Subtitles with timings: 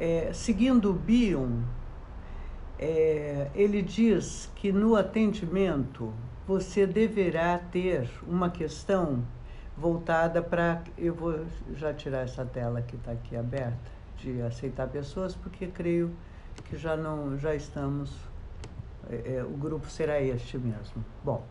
[0.00, 1.62] É, seguindo Bion,
[2.78, 6.12] é, ele diz que no atendimento
[6.46, 9.24] você deverá ter uma questão
[9.76, 10.82] voltada para.
[10.96, 11.44] Eu vou
[11.74, 16.14] já tirar essa tela que está aqui aberta, de aceitar pessoas, porque creio
[16.66, 18.14] que já não já estamos.
[19.10, 21.04] É, é o grupo será este mesmo.
[21.24, 21.44] Bom,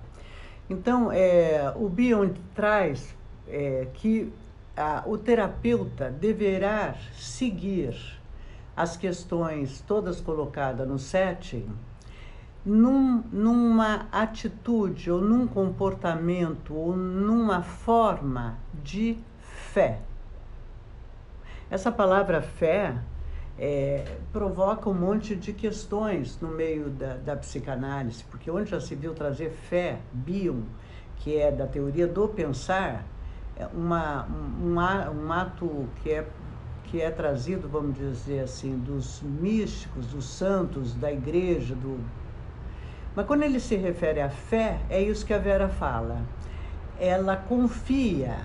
[0.70, 3.14] então é, o Bion traz
[3.46, 4.32] é, que
[4.78, 8.17] a, o terapeuta deverá seguir
[8.78, 11.68] as questões todas colocadas no setting
[12.64, 20.02] num, numa atitude ou num comportamento ou numa forma de fé.
[21.72, 22.96] Essa palavra fé
[23.58, 28.94] é, provoca um monte de questões no meio da, da psicanálise, porque onde já se
[28.96, 30.62] viu trazer fé, bion,
[31.18, 33.04] que é da teoria do pensar,
[33.56, 36.28] é uma, um, um ato que é
[36.88, 42.00] que é trazido, vamos dizer assim, dos místicos, dos santos, da igreja, do...
[43.16, 46.22] Mas quando ele se refere à fé, é isso que a Vera fala.
[47.00, 48.38] Ela confia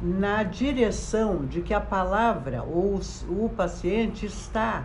[0.00, 4.84] na direção de que a palavra ou o paciente está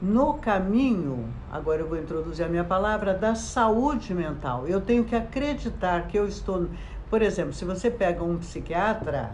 [0.00, 4.66] no caminho, agora eu vou introduzir a minha palavra, da saúde mental.
[4.66, 6.68] Eu tenho que acreditar que eu estou.
[7.08, 9.32] Por exemplo, se você pega um psiquiatra,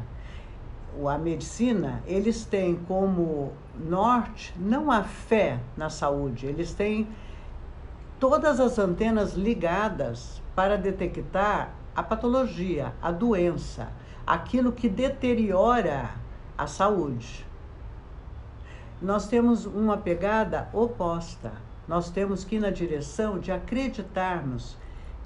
[1.08, 7.08] a medicina, eles têm como norte não a fé na saúde, eles têm
[8.18, 13.88] todas as antenas ligadas para detectar a patologia, a doença,
[14.26, 16.10] aquilo que deteriora
[16.56, 17.46] a saúde.
[19.00, 21.52] Nós temos uma pegada oposta.
[21.88, 24.76] Nós temos que ir na direção de acreditarmos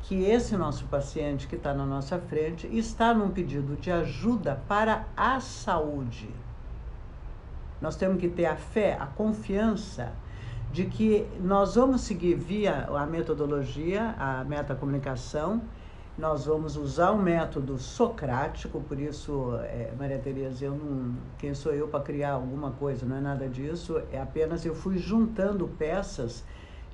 [0.05, 5.06] que esse nosso paciente que está na nossa frente está num pedido de ajuda para
[5.16, 6.28] a saúde.
[7.80, 10.12] Nós temos que ter a fé, a confiança
[10.70, 15.62] de que nós vamos seguir via a metodologia, a metacomunicação,
[16.19, 21.72] nós vamos usar o método socrático, por isso, é, Maria Tereza, eu não, quem sou
[21.72, 26.44] eu para criar alguma coisa, não é nada disso, é apenas eu fui juntando peças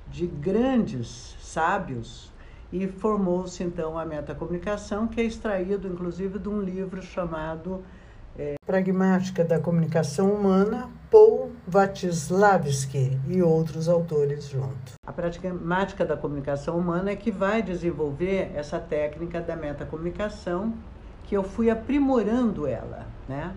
[0.09, 2.30] de grandes sábios
[2.71, 7.83] e formou-se então a metacomunicação, que é extraído inclusive de um livro chamado
[8.37, 14.93] é, Pragmática da Comunicação Humana, Paul Vatislavsky e outros autores junto.
[15.05, 20.73] A pragmática da comunicação humana é que vai desenvolver essa técnica da metacomunicação,
[21.25, 23.53] que eu fui aprimorando ela, né?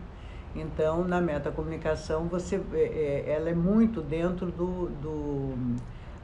[0.55, 5.77] Então, na metacomunicação, você, é, é ela é muito dentro do, do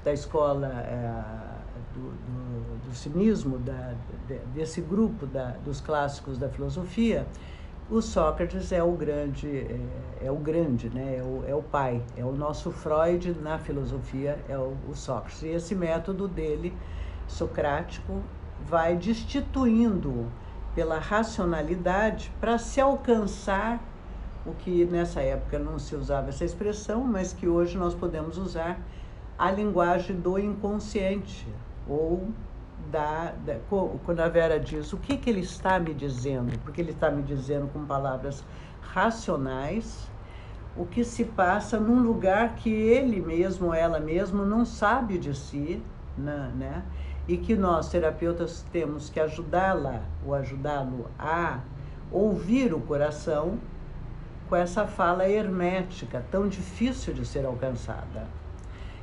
[0.05, 1.60] da escola é,
[1.95, 3.95] do, do, do cinismo, da,
[4.55, 7.27] desse grupo da, dos clássicos da filosofia,
[7.91, 11.17] o Sócrates é o grande, é, é o grande, né?
[11.17, 15.43] É o, é o, pai, é o nosso Freud na filosofia, é o, o Sócrates.
[15.43, 16.73] E esse método dele,
[17.27, 18.23] socrático,
[18.65, 20.27] vai destituindo
[20.75, 23.83] pela racionalidade para se alcançar
[24.47, 28.81] o que nessa época não se usava essa expressão, mas que hoje nós podemos usar
[29.37, 31.47] a linguagem do inconsciente,
[31.91, 32.29] ou
[32.91, 33.57] da, da,
[34.05, 37.23] quando a Vera diz o que, que ele está me dizendo, porque ele está me
[37.23, 38.45] dizendo com palavras
[38.81, 40.09] racionais
[40.77, 45.83] o que se passa num lugar que ele mesmo, ela mesma, não sabe de si,
[46.17, 46.53] né?
[46.57, 46.85] né?
[47.27, 51.61] E que nós, terapeutas, temos que ajudá-la ou ajudá-lo a
[52.11, 53.59] ouvir o coração
[54.49, 58.27] com essa fala hermética, tão difícil de ser alcançada.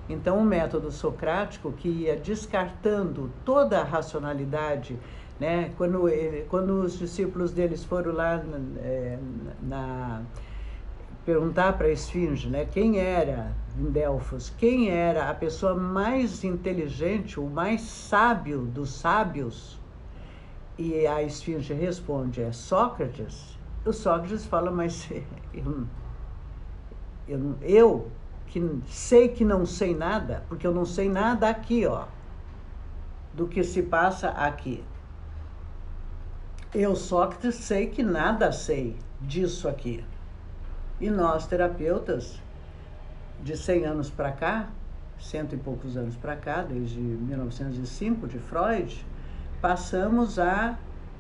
[0.09, 4.97] Então, o método socrático, que ia descartando toda a racionalidade,
[5.40, 5.73] né?
[5.78, 8.41] quando, ele, quando os discípulos deles foram lá
[8.78, 9.19] é,
[9.62, 10.22] na,
[11.25, 12.66] perguntar para a Esfinge né?
[12.66, 19.78] quem era em Delfos, quem era a pessoa mais inteligente, o mais sábio dos sábios,
[20.78, 23.58] e a Esfinge responde, é Sócrates.
[23.84, 25.09] O Sócrates fala, mas
[25.53, 25.85] eu,
[27.28, 28.11] eu, eu
[28.47, 32.05] que sei que não sei nada, porque eu não sei nada aqui, ó,
[33.34, 34.84] do que se passa aqui.
[36.73, 40.03] Eu, Sócrates, sei que nada sei disso aqui.
[40.99, 42.41] E nós, terapeutas,
[43.41, 44.70] de 100 anos para cá,
[45.20, 49.05] cento e poucos anos para cá, desde 1905, de Freud,
[49.61, 50.78] passamos a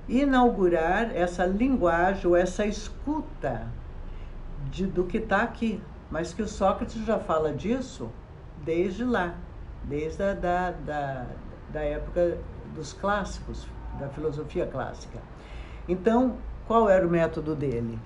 [0.07, 3.67] inaugurar essa linguagem, ou essa escuta
[4.69, 8.09] de, do que está aqui, mas que o Sócrates já fala disso
[8.63, 9.35] desde lá,
[9.83, 11.25] desde a da, da,
[11.69, 12.37] da época
[12.73, 13.67] dos clássicos,
[13.99, 15.19] da filosofia clássica.
[15.87, 16.37] Então,
[16.67, 17.99] qual era o método dele?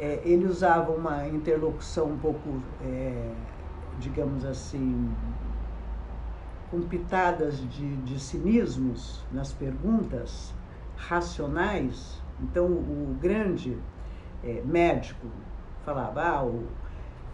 [0.00, 3.32] é, ele usava uma interlocução um pouco, é,
[3.98, 5.14] digamos assim,
[6.70, 10.54] com pitadas de, de cinismos nas perguntas,
[10.96, 12.22] racionais.
[12.40, 13.76] Então, o grande
[14.42, 15.26] é, médico
[15.84, 16.66] falava: ah, o,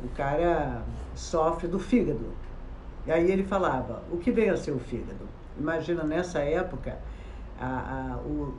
[0.04, 0.82] o cara
[1.14, 2.26] sofre do fígado.
[3.06, 5.26] E aí ele falava: o que vem a ser o fígado?
[5.58, 6.98] Imagina nessa época
[7.58, 8.54] a, a, o,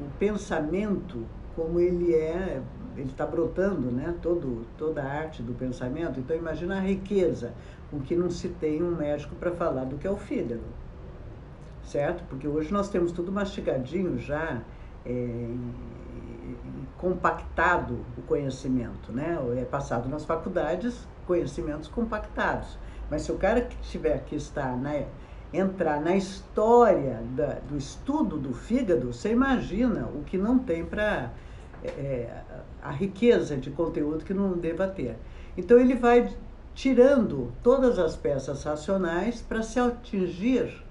[0.00, 2.62] o, pensamento como ele é,
[2.96, 4.14] ele está brotando, né?
[4.20, 6.20] Todo, toda a arte do pensamento.
[6.20, 7.52] Então imagina a riqueza
[7.90, 10.62] com que não se tem um médico para falar do que é o fígado,
[11.84, 12.24] certo?
[12.28, 14.62] Porque hoje nós temos tudo mastigadinho já,
[15.04, 15.48] é,
[17.02, 19.36] compactado o conhecimento, né?
[19.60, 22.78] É passado nas faculdades conhecimentos compactados.
[23.10, 25.02] Mas se o cara que tiver que estar na
[25.52, 31.30] entrar na história da, do estudo do fígado, você imagina o que não tem para
[31.82, 32.42] é, é,
[32.80, 35.18] a riqueza de conteúdo que não deva ter.
[35.56, 36.32] Então ele vai
[36.72, 40.82] tirando todas as peças racionais para se atingir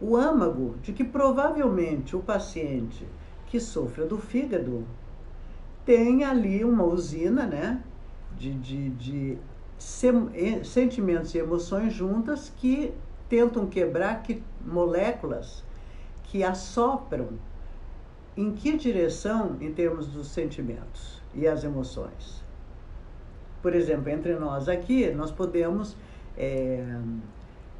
[0.00, 3.04] o âmago de que provavelmente o paciente
[3.48, 4.86] que sofra do fígado
[5.84, 7.82] tem ali uma usina né,
[8.36, 9.38] de, de, de
[10.62, 12.92] sentimentos e emoções juntas que
[13.28, 15.64] tentam quebrar que, moléculas
[16.24, 17.28] que assopram
[18.36, 22.42] em que direção em termos dos sentimentos e as emoções.
[23.62, 25.96] Por exemplo, entre nós aqui, nós podemos
[26.36, 26.84] é,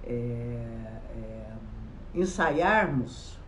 [0.05, 1.53] é, é,
[2.15, 3.39] ensaiarmos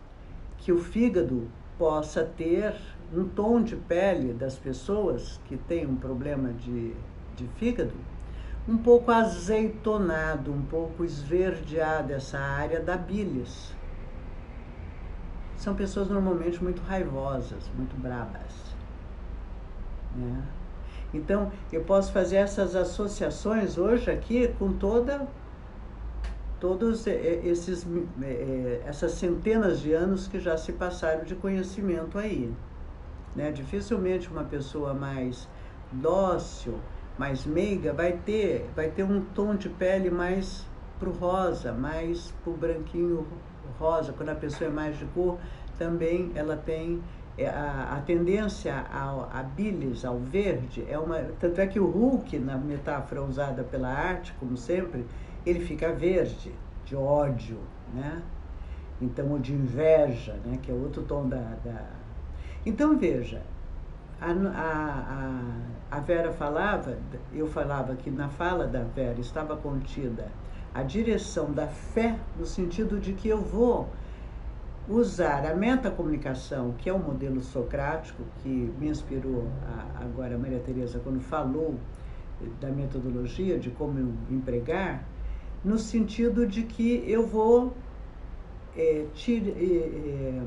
[0.57, 1.47] que o fígado
[1.77, 2.75] possa ter
[3.15, 6.93] um tom de pele das pessoas que têm um problema de,
[7.35, 7.93] de fígado
[8.67, 13.73] um pouco azeitonado, um pouco esverdeado essa área da bilis.
[15.57, 18.75] São pessoas normalmente muito raivosas, muito brabas.
[20.15, 20.43] Né?
[21.13, 25.27] Então, eu posso fazer essas associações hoje aqui com toda
[26.59, 27.85] todos esses
[28.85, 32.53] essas centenas de anos que já se passaram de conhecimento aí.
[33.35, 33.51] Né?
[33.51, 35.47] Dificilmente uma pessoa mais
[35.91, 36.79] dócil,
[37.17, 40.65] mais meiga vai ter, vai ter um tom de pele mais
[40.99, 43.27] pro rosa, mais pro branquinho
[43.79, 44.13] rosa.
[44.13, 45.37] Quando a pessoa é mais de cor,
[45.77, 47.01] também ela tem
[47.37, 51.19] é, a, a tendência ao, a bilis, ao verde, é uma.
[51.39, 55.05] Tanto é que o Hulk, na metáfora usada pela arte, como sempre,
[55.45, 56.53] ele fica verde,
[56.85, 57.57] de ódio,
[57.93, 58.21] né?
[59.01, 60.59] Então, ou de inveja, né?
[60.61, 61.57] Que é outro tom da.
[61.63, 62.02] da...
[62.65, 63.41] Então, veja,
[64.21, 66.97] a, a, a, Vera falava,
[67.33, 70.31] eu falava que na fala da Vera estava contida
[70.73, 73.89] a direção da fé, no sentido de que eu vou
[74.87, 80.59] usar a metacomunicação, que é o modelo socrático, que me inspirou a, agora a Maria
[80.59, 81.75] Tereza quando falou
[82.59, 85.03] da metodologia, de como empregar,
[85.63, 87.73] no sentido de que eu vou
[88.75, 90.43] é, tire, é, é,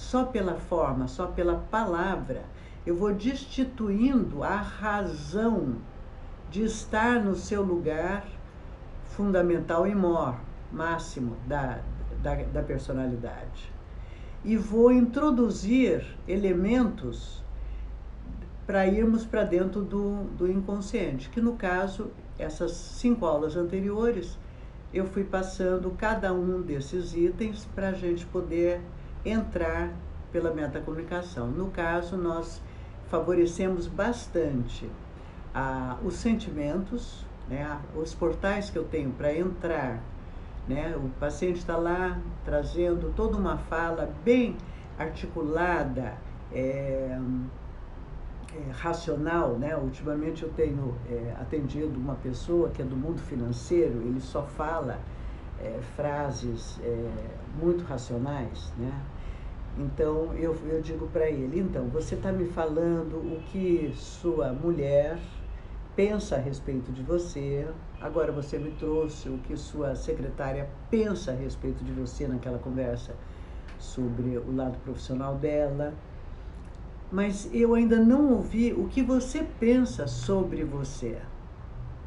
[0.00, 2.42] só pela forma, só pela palavra,
[2.86, 5.76] eu vou destituindo a razão
[6.50, 8.26] de estar no seu lugar
[9.04, 10.36] fundamental e mor,
[10.72, 11.80] máximo da,
[12.22, 13.70] da, da personalidade.
[14.42, 17.44] E vou introduzir elementos
[18.66, 24.38] para irmos para dentro do, do inconsciente, que no caso, essas cinco aulas anteriores,
[24.94, 28.80] eu fui passando cada um desses itens para a gente poder
[29.24, 29.90] entrar
[30.32, 31.46] pela metacomunicação.
[31.48, 32.60] No caso, nós
[33.08, 34.88] favorecemos bastante
[35.54, 40.00] ah, os sentimentos, né, os portais que eu tenho para entrar.
[40.68, 44.56] Né, o paciente está lá trazendo toda uma fala bem
[44.96, 46.14] articulada,
[46.52, 47.18] é,
[48.54, 49.54] é, racional.
[49.58, 49.76] Né?
[49.76, 54.98] Ultimamente eu tenho é, atendido uma pessoa que é do mundo financeiro, ele só fala
[55.62, 57.10] é, frases é,
[57.60, 58.72] muito racionais.
[58.76, 58.92] Né?
[59.78, 65.18] Então eu, eu digo para ele: então, você está me falando o que sua mulher
[65.94, 67.68] pensa a respeito de você,
[68.00, 73.14] agora você me trouxe o que sua secretária pensa a respeito de você naquela conversa
[73.78, 75.92] sobre o lado profissional dela.
[77.12, 81.18] Mas eu ainda não ouvi o que você pensa sobre você.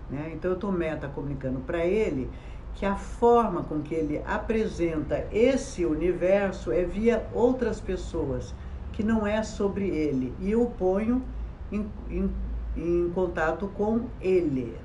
[0.10, 0.32] Né?
[0.34, 2.30] Então eu estou meta comunicando para ele
[2.76, 8.54] que a forma com que ele apresenta esse universo é via outras pessoas,
[8.92, 10.34] que não é sobre ele.
[10.40, 11.22] E eu ponho
[11.72, 12.32] em, em,
[12.76, 14.76] em contato com ele.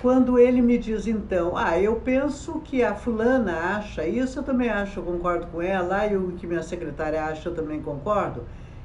[0.00, 4.68] Quando ele me diz então, ah, eu penso que a fulana acha isso, eu também
[4.68, 8.44] acho, eu concordo com ela, e o que minha secretária acha, eu também concordo.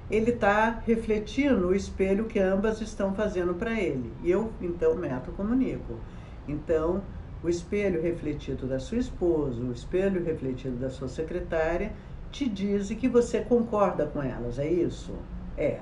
[0.10, 4.12] ele está refletindo o espelho que ambas estão fazendo para ele.
[4.24, 5.96] E eu, então, meto comunico.
[6.48, 7.02] Então,
[7.44, 11.92] o espelho refletido da sua esposa, o espelho refletido da sua secretária,
[12.32, 15.14] te dizem que você concorda com elas, é isso?
[15.58, 15.82] É.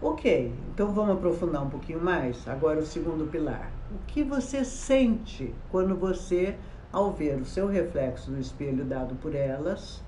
[0.00, 2.48] Ok, então vamos aprofundar um pouquinho mais.
[2.48, 3.70] Agora, o segundo pilar.
[3.94, 6.56] O que você sente quando você,
[6.90, 10.02] ao ver o seu reflexo no espelho dado por elas,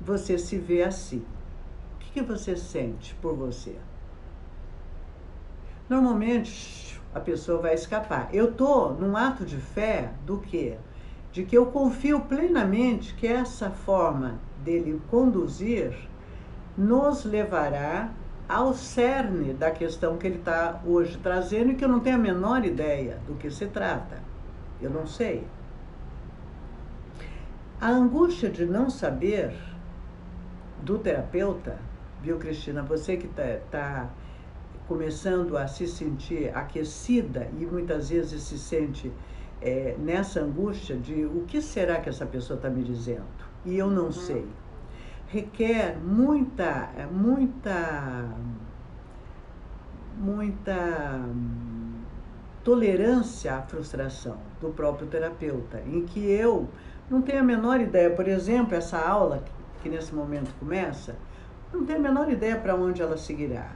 [0.00, 1.22] você se vê assim?
[1.96, 3.76] O que você sente por você?
[5.86, 6.83] Normalmente,
[7.14, 8.28] a pessoa vai escapar.
[8.32, 10.76] Eu tô num ato de fé do quê?
[11.30, 15.94] De que eu confio plenamente que essa forma dele conduzir
[16.76, 18.10] nos levará
[18.48, 22.18] ao cerne da questão que ele está hoje trazendo e que eu não tenho a
[22.18, 24.18] menor ideia do que se trata.
[24.82, 25.46] Eu não sei.
[27.80, 29.54] A angústia de não saber
[30.82, 31.78] do terapeuta,
[32.22, 32.82] viu, Cristina?
[32.82, 34.08] Você que está tá
[34.86, 39.12] começando a se sentir aquecida e muitas vezes se sente
[39.60, 43.24] é, nessa angústia de o que será que essa pessoa está me dizendo?
[43.64, 44.12] E eu não uhum.
[44.12, 44.46] sei
[45.34, 48.28] requer muita, muita,
[50.16, 51.28] muita
[52.62, 56.68] tolerância à frustração do próprio terapeuta, em que eu
[57.10, 59.42] não tenho a menor ideia, por exemplo, essa aula
[59.82, 61.16] que nesse momento começa,
[61.72, 63.72] não tenho a menor ideia para onde ela seguirá.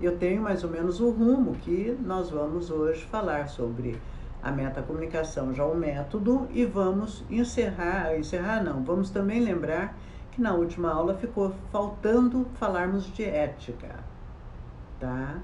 [0.00, 4.00] Eu tenho mais ou menos o rumo que nós vamos hoje falar sobre
[4.42, 9.96] a metacomunicação, já o método, e vamos encerrar, encerrar não, vamos também lembrar
[10.32, 14.00] que na última aula ficou faltando falarmos de ética,
[14.98, 15.38] tá?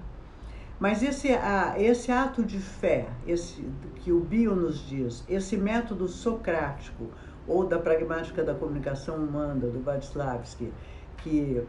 [0.80, 3.64] Mas esse, a, esse ato de fé, esse
[3.96, 7.06] que o Bio nos diz, esse método socrático
[7.46, 10.72] ou da pragmática da comunicação humana do Vadislavski,
[11.18, 11.62] que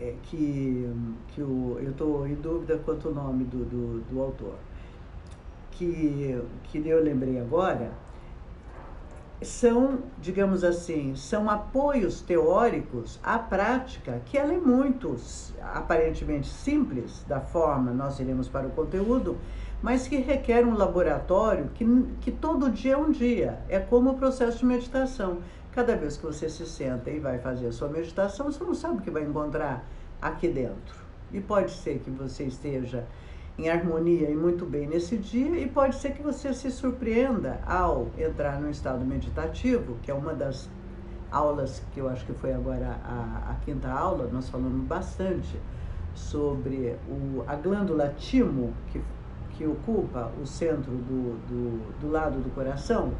[0.00, 0.90] é, que,
[1.28, 4.54] que o, eu estou em dúvida quanto o nome do, do, do autor,
[5.70, 7.92] que, que eu lembrei agora,
[9.42, 15.16] são, digamos assim, são apoios teóricos à prática, que ela é muito
[15.60, 19.36] aparentemente simples da forma, nós iremos para o conteúdo,
[19.82, 21.84] mas que requer um laboratório que,
[22.20, 23.58] que todo dia é um dia.
[23.68, 25.38] É como o processo de meditação.
[25.74, 28.98] Cada vez que você se senta e vai fazer a sua meditação, você não sabe
[28.98, 29.84] o que vai encontrar
[30.22, 30.94] aqui dentro.
[31.32, 33.04] E pode ser que você esteja
[33.58, 38.08] em harmonia e muito bem nesse dia, e pode ser que você se surpreenda ao
[38.16, 40.70] entrar no estado meditativo, que é uma das
[41.28, 45.60] aulas que eu acho que foi agora a, a quinta aula, nós falamos bastante
[46.14, 49.00] sobre o, a glândula timo, que,
[49.56, 53.12] que ocupa o centro do, do, do lado do coração,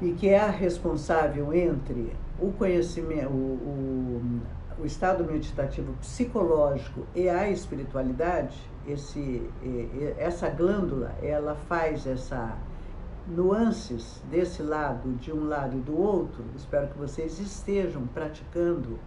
[0.00, 4.42] e que é a responsável entre o conhecimento, o,
[4.78, 9.48] o, o estado meditativo psicológico e a espiritualidade, esse,
[10.18, 12.56] essa glândula, ela faz essa
[13.26, 16.44] nuances desse lado, de um lado e do outro.
[16.54, 18.98] Espero que vocês estejam praticando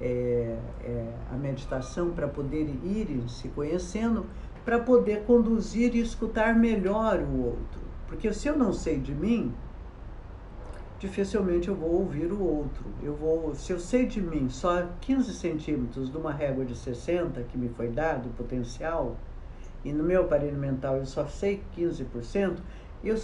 [0.00, 4.26] é, é, a meditação para poder ir se conhecendo,
[4.64, 7.80] para poder conduzir e escutar melhor o outro.
[8.08, 9.54] Porque se eu não sei de mim,
[11.02, 12.84] dificilmente eu vou ouvir o outro.
[13.02, 17.42] Eu vou, se eu sei de mim só 15 centímetros de uma régua de 60
[17.42, 19.16] que me foi dado, potencial,
[19.84, 22.58] e no meu aparelho mental eu só sei 15%,
[23.02, 23.16] eu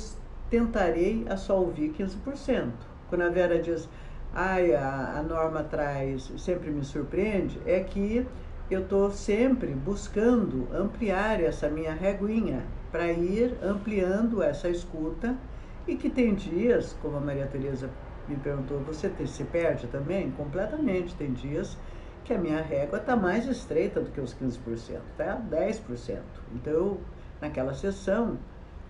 [0.50, 2.72] tentarei a só ouvir 15%.
[3.08, 3.88] Quando a Vera diz,
[4.34, 8.26] ai, a, a norma traz, sempre me surpreende, é que
[8.68, 15.36] eu estou sempre buscando ampliar essa minha reguinha para ir ampliando essa escuta
[15.88, 17.90] e que tem dias, como a Maria Tereza
[18.28, 20.30] me perguntou, você se perde também?
[20.32, 21.14] Completamente.
[21.14, 21.76] Tem dias
[22.24, 25.40] que a minha régua está mais estreita do que os 15%, tá?
[25.50, 26.20] 10%.
[26.54, 26.98] Então,
[27.40, 28.38] naquela sessão,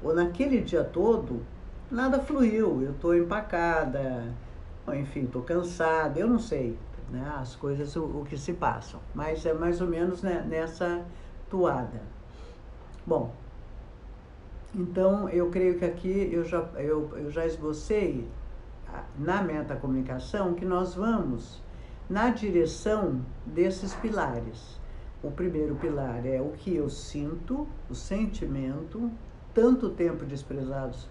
[0.03, 1.41] ou naquele dia todo,
[1.89, 2.83] nada fluiu.
[2.83, 4.35] Eu estou empacada,
[4.85, 6.77] ou, enfim, estou cansada, eu não sei
[7.11, 9.01] né, as coisas, o, o, que se passam.
[9.15, 11.05] Mas é mais ou menos né, nessa
[11.49, 12.03] toada.
[13.07, 13.33] Bom,
[14.75, 18.29] então, eu creio que aqui eu já, eu, eu já esbocei
[19.19, 21.63] na metacomunicação que nós vamos
[22.09, 24.79] na direção desses pilares.
[25.23, 29.11] O primeiro pilar é o que eu sinto, o sentimento,
[29.53, 31.09] tanto tempo desprezados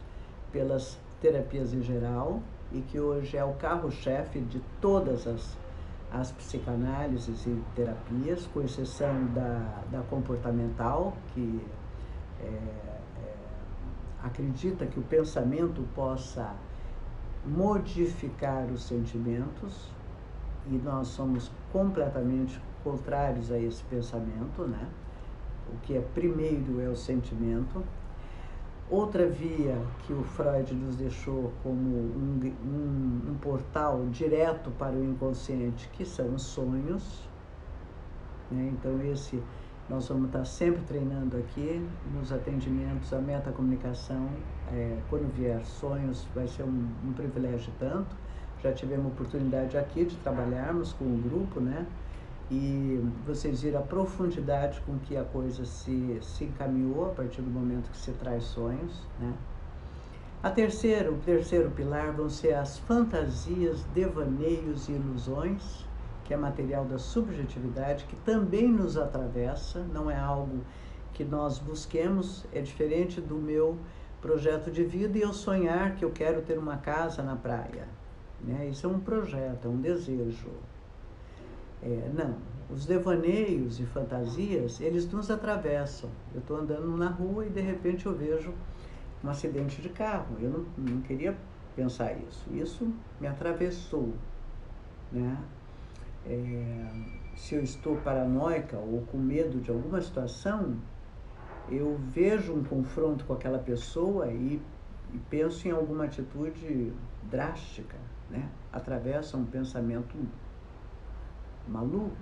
[0.51, 5.57] pelas terapias em geral, e que hoje é o carro-chefe de todas as,
[6.11, 11.61] as psicanálises e terapias, com exceção da, da comportamental, que
[12.39, 12.86] é,
[14.27, 16.55] acredita que o pensamento possa
[17.45, 19.89] modificar os sentimentos
[20.69, 24.87] e nós somos completamente contrários a esse pensamento, né?
[25.73, 27.83] O que é primeiro é o sentimento.
[28.89, 35.03] Outra via que o Freud nos deixou como um, um, um portal direto para o
[35.03, 37.27] inconsciente, que são os sonhos.
[38.49, 38.71] Né?
[38.71, 39.43] Então, esse
[39.89, 44.29] nós vamos estar sempre treinando aqui nos atendimentos, a metacomunicação.
[44.71, 48.15] É, quando vier sonhos, vai ser um, um privilégio tanto.
[48.61, 51.85] Já tivemos oportunidade aqui de trabalharmos com o grupo, né?
[52.49, 57.49] e vocês viram a profundidade com que a coisa se, se encaminhou a partir do
[57.49, 59.33] momento que se traz sonhos, né?
[60.41, 65.83] A terceira, o terceiro pilar vão ser as fantasias, devaneios e ilusões,
[66.27, 70.59] que é material da subjetividade, que também nos atravessa, não é algo
[71.13, 73.77] que nós busquemos, é diferente do meu
[74.21, 77.87] projeto de vida e eu sonhar que eu quero ter uma casa na praia.
[78.43, 78.67] Né?
[78.67, 80.49] Isso é um projeto, é um desejo.
[81.81, 82.35] É, não,
[82.69, 86.09] os devaneios e fantasias, eles nos atravessam.
[86.33, 88.53] Eu estou andando na rua e de repente eu vejo
[89.23, 90.35] um acidente de carro.
[90.41, 91.37] Eu não, não queria
[91.73, 92.45] pensar isso.
[92.51, 92.91] Isso
[93.21, 94.13] me atravessou.
[95.09, 95.37] Né?
[96.29, 96.85] É,
[97.35, 100.75] se eu estou paranoica ou com medo de alguma situação,
[101.69, 104.61] eu vejo um confronto com aquela pessoa e,
[105.13, 106.91] e penso em alguma atitude
[107.23, 107.95] drástica,
[108.29, 108.49] né?
[108.73, 110.17] Atravessa um pensamento
[111.67, 112.15] maluco,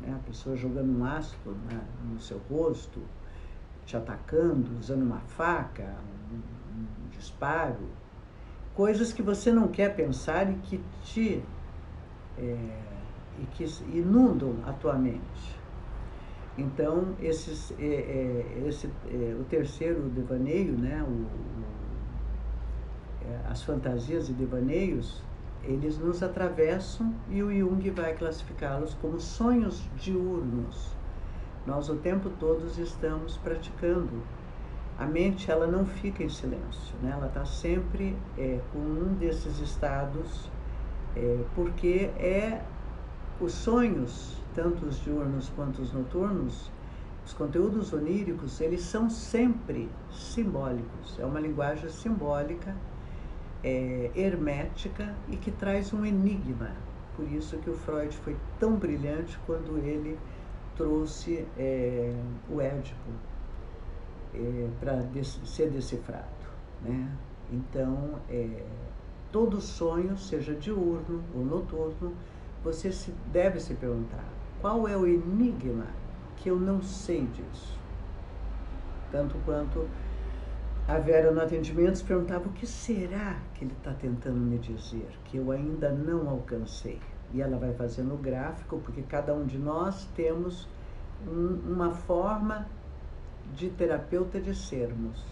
[0.00, 0.14] né?
[0.14, 3.00] a pessoa jogando um ácido né, no seu rosto,
[3.84, 5.96] te atacando, usando uma faca,
[6.30, 7.88] um, um disparo,
[8.74, 11.42] coisas que você não quer pensar e que te
[12.38, 12.91] é,
[13.42, 15.60] e que inundam a tua mente.
[16.56, 21.64] Então, esses, é, é, esse, é, o terceiro devaneio, né, o, o,
[23.26, 25.22] é, as fantasias e devaneios,
[25.64, 30.94] eles nos atravessam e o Jung vai classificá-los como sonhos diurnos.
[31.66, 34.22] Nós o tempo todo estamos praticando.
[34.98, 37.12] A mente ela não fica em silêncio, né?
[37.12, 40.50] ela está sempre é, com um desses estados,
[41.16, 42.60] é, porque é
[43.44, 46.70] os sonhos, tanto os diurnos quanto os noturnos,
[47.24, 51.18] os conteúdos oníricos, eles são sempre simbólicos.
[51.18, 52.74] É uma linguagem simbólica
[53.62, 56.70] é, hermética e que traz um enigma.
[57.16, 60.18] Por isso que o Freud foi tão brilhante quando ele
[60.76, 62.14] trouxe é,
[62.50, 63.10] o Édipo
[64.34, 65.02] é, para
[65.44, 66.26] ser decifrado.
[66.82, 67.08] Né?
[67.52, 68.64] Então, é,
[69.30, 72.14] todo sonho, seja diurno ou noturno,
[72.62, 74.24] você se, deve se perguntar
[74.60, 75.86] qual é o enigma
[76.36, 77.78] que eu não sei disso.
[79.10, 79.88] Tanto quanto
[80.88, 85.08] a Vera, no atendimento, se perguntava o que será que ele está tentando me dizer,
[85.24, 87.00] que eu ainda não alcancei.
[87.32, 90.68] E ela vai fazendo o gráfico, porque cada um de nós temos
[91.26, 92.66] um, uma forma
[93.54, 95.24] de terapeuta de sermos.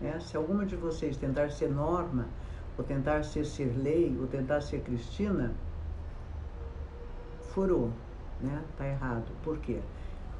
[0.00, 0.18] Né?
[0.20, 2.26] Se alguma de vocês tentar ser Norma,
[2.78, 5.52] ou tentar ser Sirlei, ou tentar ser Cristina,
[7.56, 7.90] furou,
[8.38, 8.62] né?
[8.76, 9.24] Tá errado.
[9.42, 9.80] Por quê?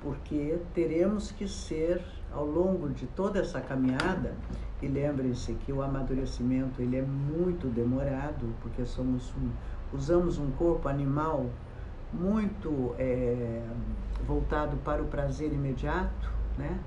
[0.03, 4.35] Porque teremos que ser ao longo de toda essa caminhada,
[4.83, 9.51] e lembrem-se que o amadurecimento ele é muito demorado, porque somos um,
[9.97, 11.47] usamos um corpo animal
[12.13, 13.63] muito é,
[14.27, 16.79] voltado para o prazer imediato, né?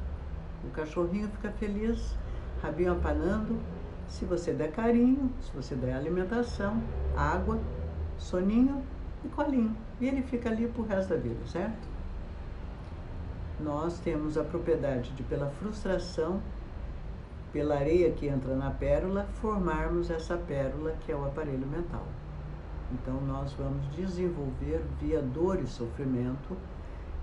[0.63, 2.15] O cachorrinho fica feliz,
[2.61, 3.59] rabinho apanando,
[4.07, 6.79] se você der carinho, se você der alimentação,
[7.17, 7.59] água,
[8.19, 8.83] soninho
[9.25, 9.88] e colinho.
[9.99, 11.89] E ele fica ali pro resto da vida, certo?
[13.59, 16.41] nós temos a propriedade de, pela frustração,
[17.51, 22.05] pela areia que entra na pérola, formarmos essa pérola que é o aparelho mental.
[22.93, 26.57] Então, nós vamos desenvolver via dor e sofrimento,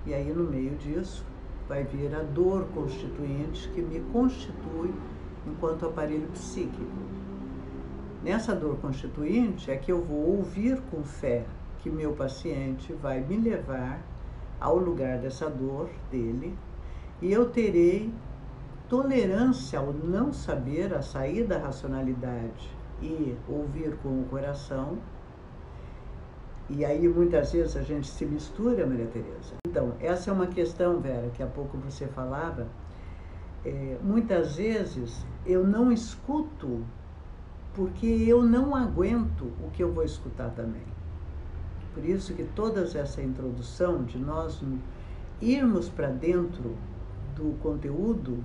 [0.05, 1.25] e aí no meio disso
[1.69, 4.95] vai vir a dor constituinte que me constitui
[5.47, 7.07] enquanto aparelho psíquico.
[8.23, 11.45] Nessa dor constituinte é que eu vou ouvir com fé
[11.79, 14.01] que meu paciente vai me levar
[14.61, 16.57] ao lugar dessa dor dele,
[17.21, 18.13] e eu terei
[18.89, 22.71] tolerância ao não saber, a sair da racionalidade
[23.03, 24.99] e ouvir com o coração.
[26.69, 29.55] E aí muitas vezes a gente se mistura, Maria Tereza.
[29.67, 32.67] Então, essa é uma questão, Vera, que há pouco você falava.
[33.65, 36.85] É, muitas vezes eu não escuto
[37.75, 40.96] porque eu não aguento o que eu vou escutar também.
[41.97, 44.63] Por isso que toda essa introdução de nós
[45.41, 46.77] irmos para dentro
[47.35, 48.45] do conteúdo,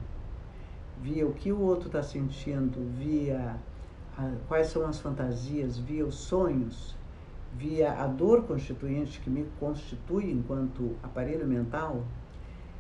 [1.02, 3.58] via o que o outro está sentindo, via
[4.18, 6.96] a, quais são as fantasias, via os sonhos,
[7.54, 12.06] via a dor constituinte que me constitui enquanto aparelho mental,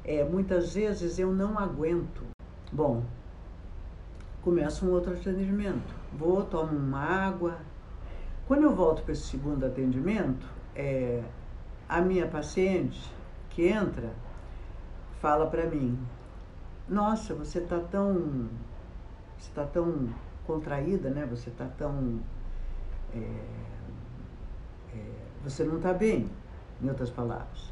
[0.05, 2.23] é muitas vezes eu não aguento.
[2.71, 3.03] Bom,
[4.41, 5.93] começo um outro atendimento.
[6.17, 7.57] Vou, tomo uma água.
[8.47, 11.23] Quando eu volto para esse segundo atendimento, é,
[11.87, 12.99] a minha paciente
[13.49, 14.11] que entra
[15.19, 15.97] fala para mim:
[16.87, 18.49] Nossa, você está tão,
[19.37, 20.09] você está tão
[20.45, 21.25] contraída, né?
[21.29, 22.19] Você está tão,
[23.13, 23.17] é,
[24.93, 25.03] é,
[25.43, 26.29] você não está bem,
[26.81, 27.71] em outras palavras.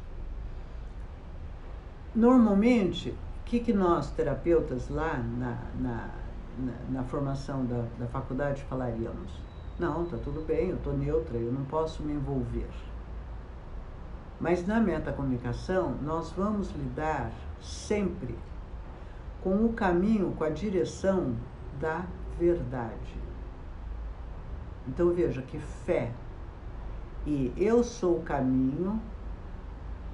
[2.14, 6.20] Normalmente, o que, que nós terapeutas lá na, na
[6.60, 9.32] na, na formação da, da faculdade falaríamos:
[9.78, 12.68] não, tá tudo bem, eu estou neutra, eu não posso me envolver.
[14.40, 18.38] Mas na metacomunicação, nós vamos lidar sempre
[19.42, 21.36] com o caminho, com a direção
[21.78, 22.04] da
[22.38, 23.20] verdade.
[24.88, 26.10] Então veja que fé
[27.26, 29.00] e eu sou o caminho,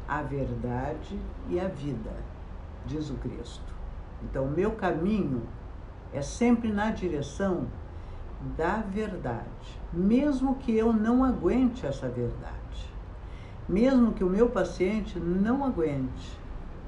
[0.08, 2.12] a verdade e a vida,
[2.84, 3.74] diz o Cristo.
[4.24, 5.42] Então, meu caminho
[6.12, 7.66] é sempre na direção
[8.56, 12.94] da verdade, mesmo que eu não aguente essa verdade,
[13.68, 16.38] mesmo que o meu paciente não aguente.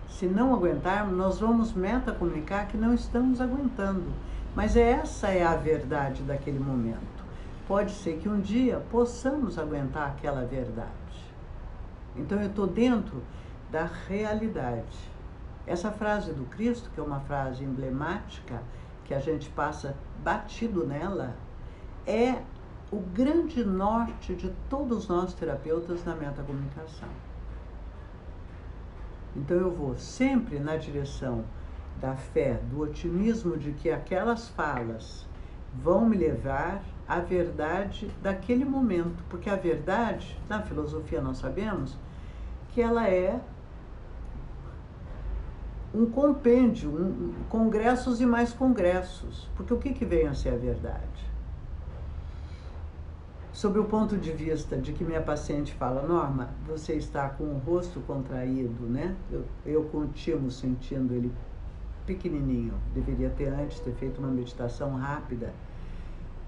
[0.09, 4.13] Se não aguentarmos, nós vamos metacomunicar que não estamos aguentando.
[4.55, 7.25] Mas essa é a verdade daquele momento.
[7.67, 10.89] Pode ser que um dia possamos aguentar aquela verdade.
[12.17, 13.23] Então eu estou dentro
[13.71, 14.97] da realidade.
[15.67, 18.63] Essa frase do Cristo, que é uma frase emblemática,
[19.05, 21.37] que a gente passa batido nela,
[22.07, 22.37] é
[22.91, 27.09] o grande norte de todos nós terapeutas na metacomunicação.
[29.37, 31.45] Então eu vou sempre na direção
[32.01, 35.27] da fé, do otimismo de que aquelas falas
[35.83, 41.97] vão me levar à verdade daquele momento, porque a verdade, na filosofia nós sabemos
[42.71, 43.41] que ela é
[45.95, 49.49] um compêndio, um, congressos e mais congressos.
[49.57, 51.28] Porque o que, que vem a ser a verdade?
[53.59, 57.59] Sob o ponto de vista de que minha paciente fala, Norma, você está com o
[57.59, 59.17] rosto contraído, né?
[59.33, 61.33] Eu, eu continuo sentindo ele
[62.07, 62.75] pequenininho.
[62.95, 65.53] Deveria ter antes ter feito uma meditação rápida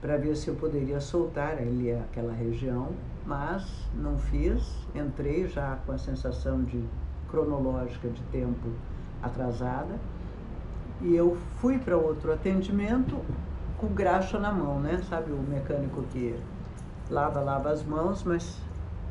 [0.00, 2.90] para ver se eu poderia soltar ele aquela região,
[3.26, 4.62] mas não fiz.
[4.94, 6.80] Entrei já com a sensação de
[7.28, 8.68] cronológica de tempo
[9.20, 9.98] atrasada.
[11.00, 13.20] E eu fui para outro atendimento
[13.78, 15.02] com graxa na mão, né?
[15.08, 16.38] Sabe o mecânico que
[17.10, 18.60] lava, lava as mãos, mas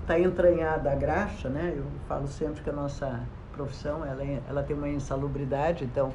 [0.02, 1.74] está entranhada a graxa, né?
[1.76, 3.22] Eu falo sempre que a nossa
[3.54, 6.12] profissão ela, é, ela tem uma insalubridade, então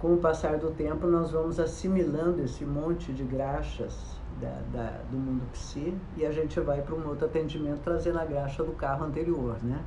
[0.00, 5.16] com o passar do tempo nós vamos assimilando esse monte de graxas da, da, do
[5.16, 9.04] mundo psi e a gente vai para um outro atendimento trazendo a graxa do carro
[9.06, 9.80] anterior, né?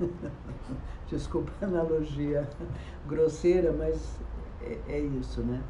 [1.08, 2.48] Desculpa a analogia
[3.06, 4.18] grosseira, mas
[4.62, 5.62] é, é isso, né?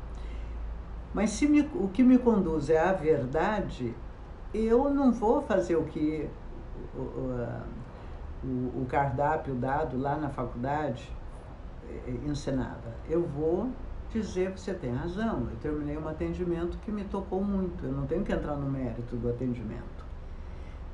[1.12, 3.94] Mas se me, o que me conduz é a verdade,
[4.54, 6.28] eu não vou fazer o que
[6.94, 7.00] o,
[8.44, 11.10] o, o cardápio dado lá na faculdade
[11.88, 12.94] é, é, ensinava.
[13.08, 13.68] Eu vou
[14.10, 15.48] dizer que você tem razão.
[15.50, 17.84] Eu terminei um atendimento que me tocou muito.
[17.84, 19.94] Eu não tenho que entrar no mérito do atendimento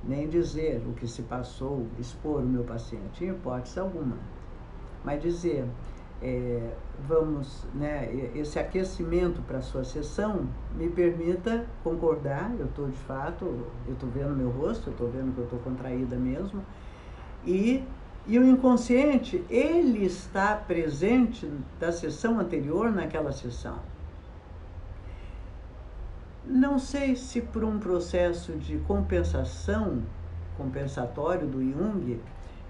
[0.03, 4.17] nem dizer o que se passou, expor o meu paciente, em hipótese alguma.
[5.05, 5.67] Mas dizer,
[6.23, 6.71] é,
[7.09, 13.45] vamos, né, esse aquecimento para a sua sessão me permita concordar, eu estou de fato,
[13.87, 16.63] eu estou vendo meu rosto, eu estou vendo que eu estou contraída mesmo,
[17.45, 17.83] e,
[18.27, 23.79] e o inconsciente, ele está presente da sessão anterior naquela sessão.
[26.45, 30.03] Não sei se por um processo de compensação,
[30.57, 32.21] compensatório do Jung,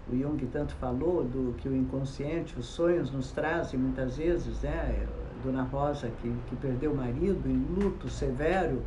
[0.09, 5.07] o Jung tanto falou do que o inconsciente, os sonhos nos trazem muitas vezes, né?
[5.43, 8.83] Dona Rosa, que, que perdeu o marido em luto severo,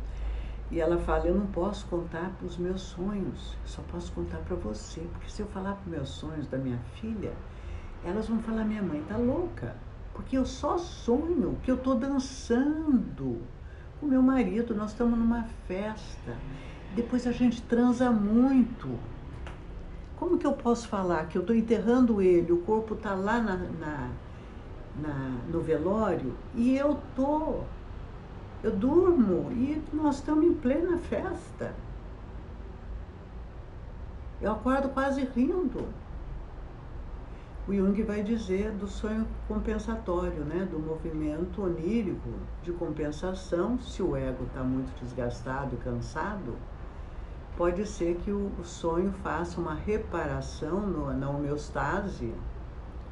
[0.70, 4.38] e ela fala: Eu não posso contar para os meus sonhos, eu só posso contar
[4.38, 7.32] para você, porque se eu falar para os meus sonhos da minha filha,
[8.04, 9.74] elas vão falar: Minha mãe está louca,
[10.12, 13.40] porque eu só sonho que eu estou dançando
[14.00, 16.36] o meu marido, nós estamos numa festa.
[16.94, 18.88] Depois a gente transa muito.
[20.18, 23.56] Como que eu posso falar que eu estou enterrando ele, o corpo está lá na,
[23.56, 24.10] na,
[25.00, 27.60] na, no velório e eu tô,
[28.62, 31.74] eu durmo e nós estamos em plena festa.
[34.40, 35.84] Eu acordo quase rindo
[37.66, 40.68] o Jung vai dizer do sonho compensatório, né?
[40.70, 42.28] do movimento onírico
[42.62, 46.56] de compensação, se o ego está muito desgastado e cansado,
[47.56, 52.32] pode ser que o, o sonho faça uma reparação no, na homeostase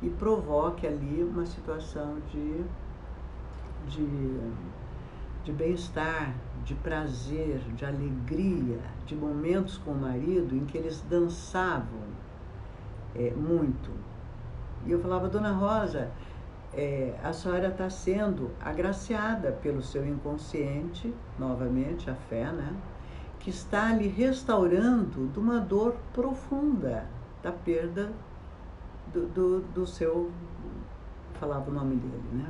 [0.03, 2.65] e provoque ali uma situação de,
[3.87, 4.41] de,
[5.45, 12.03] de bem-estar, de prazer, de alegria, de momentos com o marido em que eles dançavam
[13.15, 13.91] é, muito.
[14.85, 16.11] E eu falava, Dona Rosa,
[16.75, 22.75] é, a senhora está sendo agraciada pelo seu inconsciente, novamente a fé, né?
[23.43, 27.07] Que está lhe restaurando de uma dor profunda
[27.43, 28.11] da perda
[29.13, 30.31] do, do, do seu.
[31.35, 32.47] falava o nome dele, né?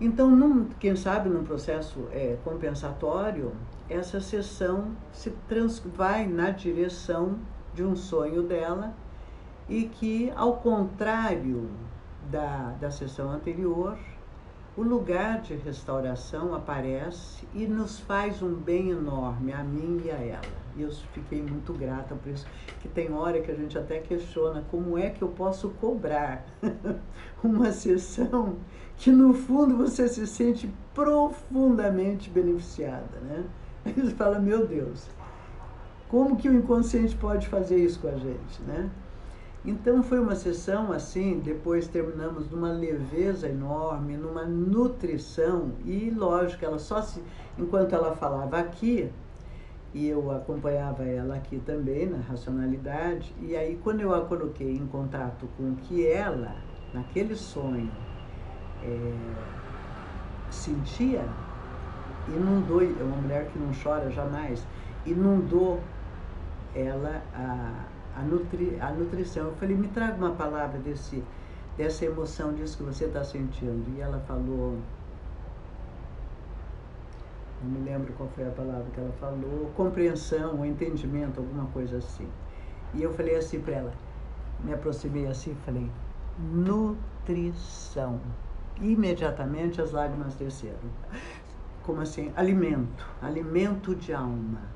[0.00, 3.52] Então, num, quem sabe num processo é, compensatório,
[3.88, 7.38] essa sessão se trans, vai na direção
[7.72, 8.92] de um sonho dela
[9.68, 11.70] e que, ao contrário
[12.30, 13.96] da, da sessão anterior,
[14.76, 20.16] o lugar de restauração aparece e nos faz um bem enorme, a mim e a
[20.16, 20.64] ela.
[20.76, 22.44] E eu fiquei muito grata por isso,
[22.80, 26.44] que tem hora que a gente até questiona como é que eu posso cobrar
[27.42, 28.56] uma sessão
[28.96, 33.44] que no fundo você se sente profundamente beneficiada, né?
[33.84, 35.06] Aí você fala, meu Deus,
[36.08, 38.90] como que o inconsciente pode fazer isso com a gente, né?
[39.64, 46.78] Então foi uma sessão assim, depois terminamos numa leveza enorme, numa nutrição e lógico, ela
[46.78, 47.22] só se
[47.58, 49.10] enquanto ela falava aqui
[49.94, 54.86] e eu acompanhava ela aqui também na racionalidade e aí quando eu a coloquei em
[54.86, 56.56] contato com o que ela
[56.92, 57.90] naquele sonho
[58.82, 59.14] é,
[60.50, 61.24] sentia
[62.28, 64.66] inundou é uma mulher que não chora jamais
[65.06, 65.80] inundou
[66.74, 69.46] ela a a, nutri, a nutrição.
[69.46, 71.22] Eu falei, me traga uma palavra desse,
[71.76, 73.84] dessa emoção, disso que você está sentindo.
[73.96, 74.78] E ela falou,
[77.62, 82.28] não me lembro qual foi a palavra que ela falou, compreensão, entendimento, alguma coisa assim.
[82.94, 83.92] E eu falei assim para ela,
[84.62, 85.90] me aproximei assim e falei,
[86.52, 88.20] nutrição.
[88.80, 90.78] Imediatamente as lágrimas desceram.
[91.84, 92.32] Como assim?
[92.34, 94.73] Alimento, alimento de alma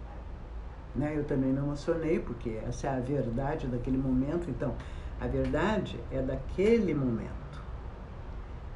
[0.98, 1.14] né?
[1.16, 4.50] Eu também me emocionei, porque essa é a verdade daquele momento.
[4.50, 4.74] Então,
[5.20, 7.38] a verdade é daquele momento.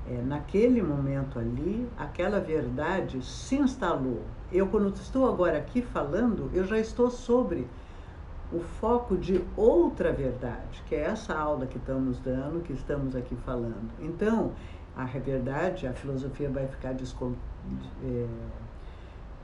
[0.09, 4.23] É, naquele momento ali, aquela verdade se instalou.
[4.51, 7.67] Eu, quando estou agora aqui falando, eu já estou sobre
[8.53, 13.35] o foco de outra verdade, que é essa aula que estamos dando, que estamos aqui
[13.37, 13.91] falando.
[14.01, 14.53] Então,
[14.97, 17.35] a verdade, a filosofia vai ficar descon...
[18.05, 18.27] É,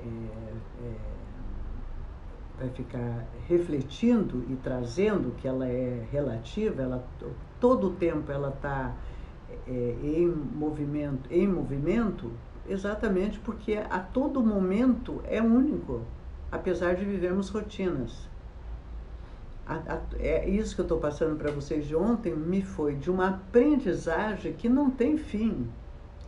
[0.01, 1.18] é, é,
[2.59, 7.07] vai ficar refletindo e trazendo que ela é relativa, ela
[7.61, 8.95] todo o tempo ela está
[9.67, 12.33] é, em movimento, em movimento,
[12.69, 16.03] exatamente porque a todo momento é único,
[16.51, 18.29] apesar de vivermos rotinas.
[19.67, 23.11] A, a, é isso que eu estou passando para vocês de ontem me foi de
[23.11, 25.69] uma aprendizagem que não tem fim.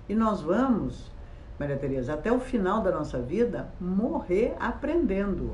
[0.08, 1.10] E nós vamos,
[1.58, 5.52] Maria Tereza, até o final da nossa vida morrer aprendendo.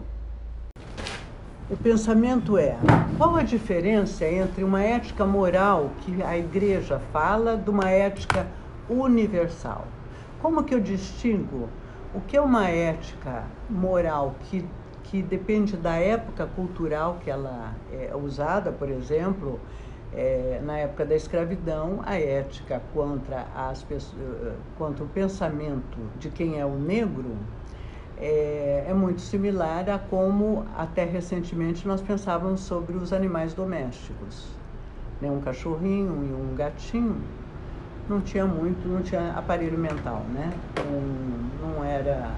[1.68, 2.76] O pensamento é:
[3.18, 8.46] qual a diferença entre uma ética moral que a igreja fala de uma ética
[8.88, 9.84] universal?
[10.40, 11.68] Como que eu distingo
[12.14, 14.64] o que é uma ética moral que,
[15.02, 19.58] que depende da época cultural que ela é usada, por exemplo,
[20.14, 23.84] é, na época da escravidão, a ética contra, as,
[24.78, 27.36] contra o pensamento de quem é o negro
[28.18, 34.48] é, é, muito similar a como até recentemente nós pensávamos sobre os animais domésticos.
[35.20, 35.31] Né?
[35.31, 37.16] Um cachorrinho e um gatinho
[38.09, 40.52] não tinha muito, não tinha aparelho mental, né?
[40.76, 42.31] Não, não era.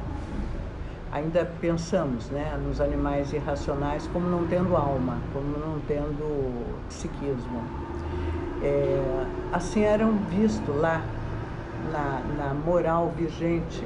[1.11, 7.63] Ainda pensamos né, nos animais irracionais como não tendo alma, como não tendo psiquismo.
[8.63, 11.03] É, assim eram vistos lá
[11.91, 13.85] na, na moral vigente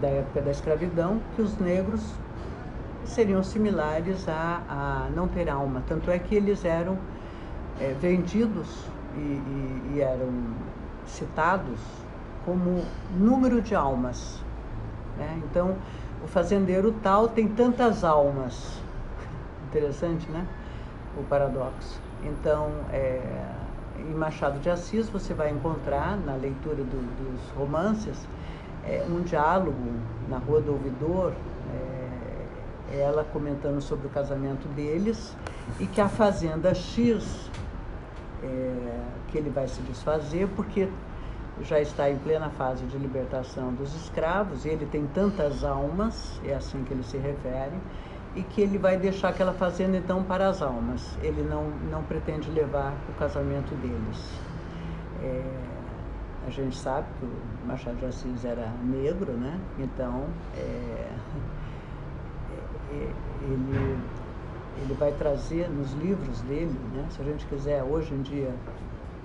[0.00, 2.02] da época da escravidão que os negros
[3.04, 5.82] seriam similares a, a não ter alma.
[5.86, 6.98] Tanto é que eles eram
[7.80, 10.28] é, vendidos e, e, e, eram
[11.06, 11.78] citados
[12.44, 12.84] como
[13.16, 14.42] número de almas.
[15.16, 15.40] Né?
[15.44, 15.76] Então,
[16.22, 18.80] o fazendeiro tal tem tantas almas.
[19.68, 20.46] Interessante, né?
[21.16, 22.00] O paradoxo.
[22.22, 23.20] Então, é,
[23.98, 28.26] em Machado de Assis, você vai encontrar, na leitura do, dos romances,
[28.86, 29.76] é, um diálogo
[30.28, 31.32] na Rua do Ouvidor,
[32.92, 35.36] é, ela comentando sobre o casamento deles
[35.80, 37.50] e que a Fazenda X,
[38.42, 40.88] é, que ele vai se desfazer porque
[41.62, 46.54] já está em plena fase de libertação dos escravos, e ele tem tantas almas, é
[46.54, 47.72] assim que ele se refere,
[48.34, 51.16] e que ele vai deixar aquela fazenda então para as almas.
[51.22, 54.38] Ele não, não pretende levar o casamento deles.
[55.22, 55.42] É,
[56.46, 59.58] a gente sabe que o Machado de Assis era negro, né?
[59.78, 61.10] Então é,
[62.92, 63.98] é, ele,
[64.80, 67.04] ele vai trazer nos livros dele, né?
[67.10, 68.54] Se a gente quiser hoje em dia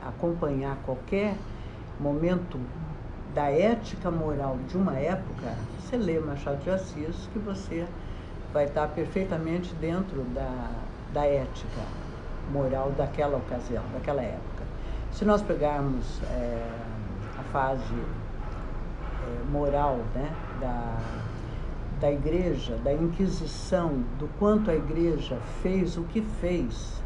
[0.03, 1.35] acompanhar qualquer
[1.99, 2.59] momento
[3.35, 7.87] da ética moral de uma época, você lê Machado de Assis que você
[8.51, 10.71] vai estar perfeitamente dentro da,
[11.13, 11.81] da ética
[12.51, 14.63] moral daquela ocasião, daquela época.
[15.11, 16.90] Se nós pegarmos é,
[17.51, 20.97] fase é, moral né, da,
[21.99, 27.01] da igreja, da Inquisição, do quanto a igreja fez o que fez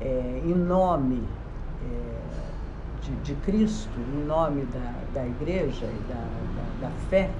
[0.00, 1.22] é, em nome
[1.82, 7.30] é, de, de, Cristo, em nome da, da igreja e da, da, da fé,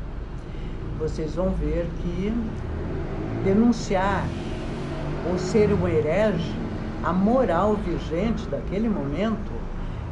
[0.99, 2.33] vocês vão ver que
[3.45, 4.25] denunciar
[5.31, 6.55] ou ser um herege,
[7.03, 9.54] a moral vigente daquele momento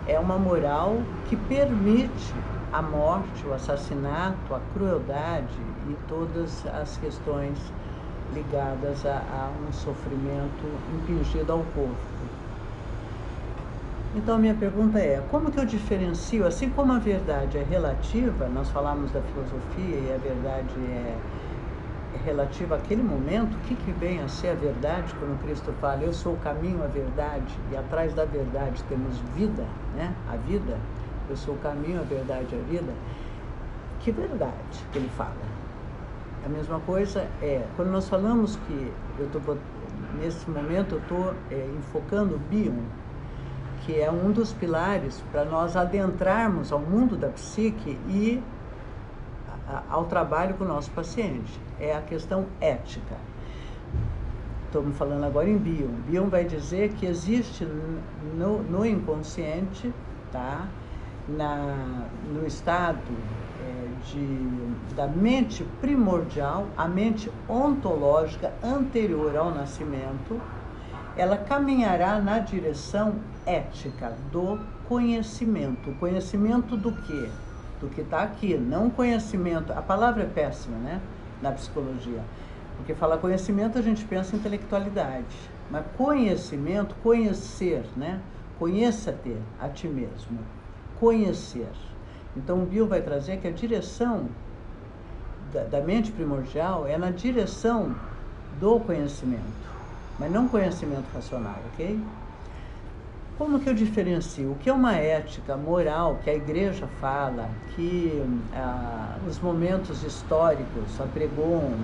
[0.05, 7.75] é uma moral que permite a morte, o assassinato, a crueldade e todas as questões
[8.29, 12.35] ligadas a, a um sofrimento impingido ao corpo.
[14.15, 18.71] Então, minha pergunta é: como que eu diferencio, assim como a verdade é relativa, nós
[18.71, 21.25] falamos da filosofia e a verdade é
[22.19, 26.13] relativa àquele momento, o que, que vem a ser a verdade quando Cristo fala, eu
[26.13, 29.65] sou o caminho, a verdade, e atrás da verdade temos vida,
[29.97, 30.15] né?
[30.31, 30.79] a vida,
[31.29, 32.93] eu sou o caminho, a verdade, a vida.
[34.01, 35.33] Que verdade que ele fala?
[36.45, 39.57] A mesma coisa é, quando nós falamos que, eu tô,
[40.21, 42.81] nesse momento eu estou é, enfocando o Bion,
[43.85, 48.43] que é um dos pilares para nós adentrarmos ao mundo da psique e
[49.89, 51.61] ao trabalho com o nosso paciente.
[51.79, 53.17] É a questão ética.
[54.67, 55.93] Estamos falando agora em Bion.
[56.09, 57.67] Bion vai dizer que existe
[58.35, 59.93] no, no inconsciente,
[60.31, 60.67] tá?
[61.29, 62.99] Na, no estado
[63.61, 70.41] é, de, da mente primordial, a mente ontológica anterior ao nascimento,
[71.17, 74.59] ela caminhará na direção ética do
[74.89, 75.93] conhecimento.
[76.01, 77.29] Conhecimento do quê?
[77.83, 79.73] Do que está aqui, não conhecimento.
[79.73, 81.01] A palavra é péssima, né?
[81.43, 82.23] Na psicologia.
[82.77, 85.37] Porque falar conhecimento a gente pensa em intelectualidade.
[85.69, 88.21] Mas conhecimento, conhecer, né?
[88.59, 90.39] Conheça-te a ti mesmo.
[91.01, 91.69] Conhecer.
[92.37, 94.29] Então o Bill vai trazer que a direção
[95.53, 97.95] da, da mente primordial é na direção
[98.61, 99.43] do conhecimento,
[100.19, 101.99] mas não conhecimento racional, ok?
[103.43, 104.53] Como que eu diferencio?
[104.53, 111.01] O que é uma ética moral que a igreja fala, que ah, os momentos históricos
[111.01, 111.75] apregoam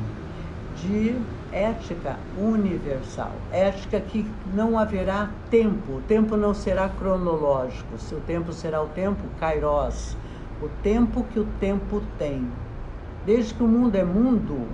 [0.72, 1.16] de
[1.50, 8.80] ética universal, ética que não haverá tempo, o tempo não será cronológico, o tempo será
[8.80, 10.16] o tempo kairos,
[10.62, 12.52] o tempo que o tempo tem.
[13.26, 14.64] Desde que o mundo é mundo,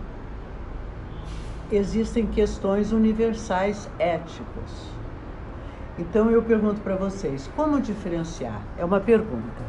[1.73, 4.94] existem questões universais éticos.
[5.97, 8.61] Então eu pergunto para vocês, como diferenciar?
[8.77, 9.63] É uma pergunta.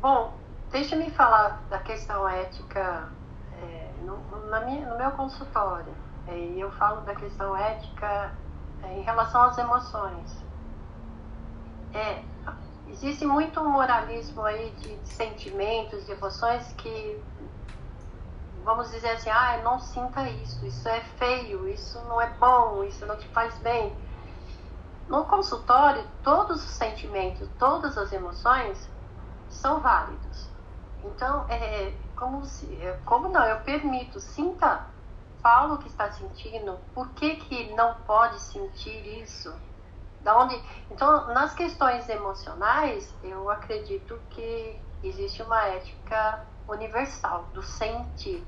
[0.00, 0.32] Bom,
[0.70, 3.08] deixa-me falar da questão ética
[4.14, 5.94] no, minha, no meu consultório,
[6.26, 8.32] é, e eu falo da questão ética
[8.82, 10.44] é, em relação às emoções.
[11.92, 12.22] É,
[12.88, 17.22] existe muito moralismo aí de, de sentimentos, de emoções que
[18.66, 23.06] vamos dizer assim, ah, não sinta isso, isso é feio, isso não é bom, isso
[23.06, 23.96] não te faz bem.
[25.08, 28.90] No consultório, todos os sentimentos, todas as emoções
[29.48, 30.48] são válidos.
[31.04, 33.44] Então, é, como, se, é, como não?
[33.44, 34.86] Eu permito, sinta,
[35.40, 39.54] fala o que está sentindo, por que, que não pode sentir isso?
[40.22, 40.60] Da onde?
[40.90, 48.44] Então, nas questões emocionais, eu acredito que existe uma ética universal do sentir.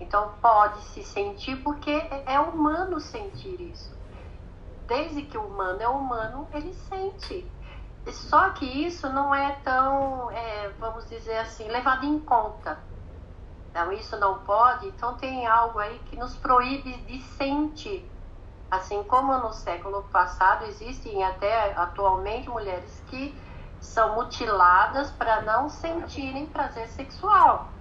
[0.00, 3.94] Então, pode se sentir porque é, é humano sentir isso.
[4.86, 7.52] Desde que o humano é humano, ele sente.
[8.12, 12.78] Só que isso não é tão, é, vamos dizer assim, levado em conta.
[13.70, 14.86] Então, isso não pode.
[14.86, 18.10] Então, tem algo aí que nos proíbe de sentir.
[18.70, 23.40] Assim como no século passado existem até atualmente mulheres que
[23.80, 27.72] são mutiladas para não sentirem prazer sexual.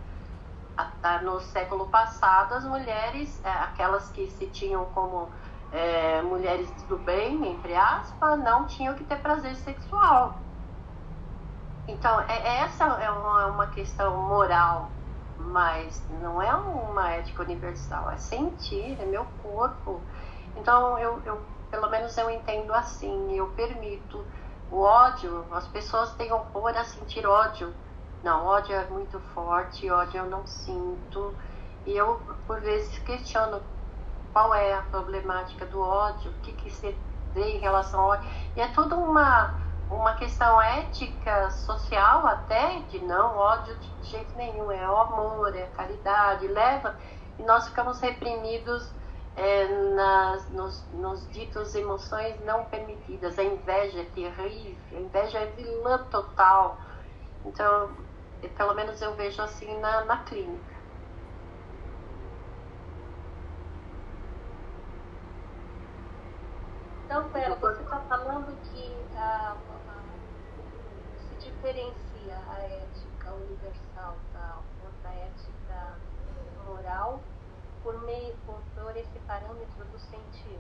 [1.23, 5.32] No século passado, as mulheres, é, aquelas que se tinham como
[5.72, 10.39] é, mulheres do bem, entre aspas, não tinham que ter prazer sexual.
[11.88, 14.89] Então, é, essa é uma, uma questão moral,
[15.38, 20.01] mas não é uma ética universal, é sentir, é meu corpo.
[20.55, 24.26] Então, eu, eu pelo menos eu entendo assim, eu permito
[24.72, 27.74] o ódio, as pessoas têm horror a sentir ódio.
[28.24, 31.36] Não, ódio é muito forte, ódio eu não sinto.
[31.86, 33.61] E eu, por vezes, questiono
[34.38, 36.95] qual é a problemática do ódio, o que, que se
[37.33, 38.29] vê em relação ao ódio.
[38.55, 39.55] E é toda uma,
[39.89, 45.63] uma questão ética, social até, de não ódio de jeito nenhum, é o amor, é
[45.63, 46.95] a caridade, leva,
[47.39, 48.88] e nós ficamos reprimidos
[49.35, 53.39] é, nas, nos, nos ditos emoções não permitidas.
[53.39, 56.77] A inveja é terrível, a inveja é vilã total.
[57.43, 57.89] Então,
[58.55, 60.66] pelo menos eu vejo assim na, na clínica.
[67.08, 70.01] Então, Pera, você está falando que a, a,
[71.18, 75.95] se diferencia a ética universal da outra ética
[76.66, 77.22] moral
[77.82, 80.60] por meio por, por esse parâmetro do sentido.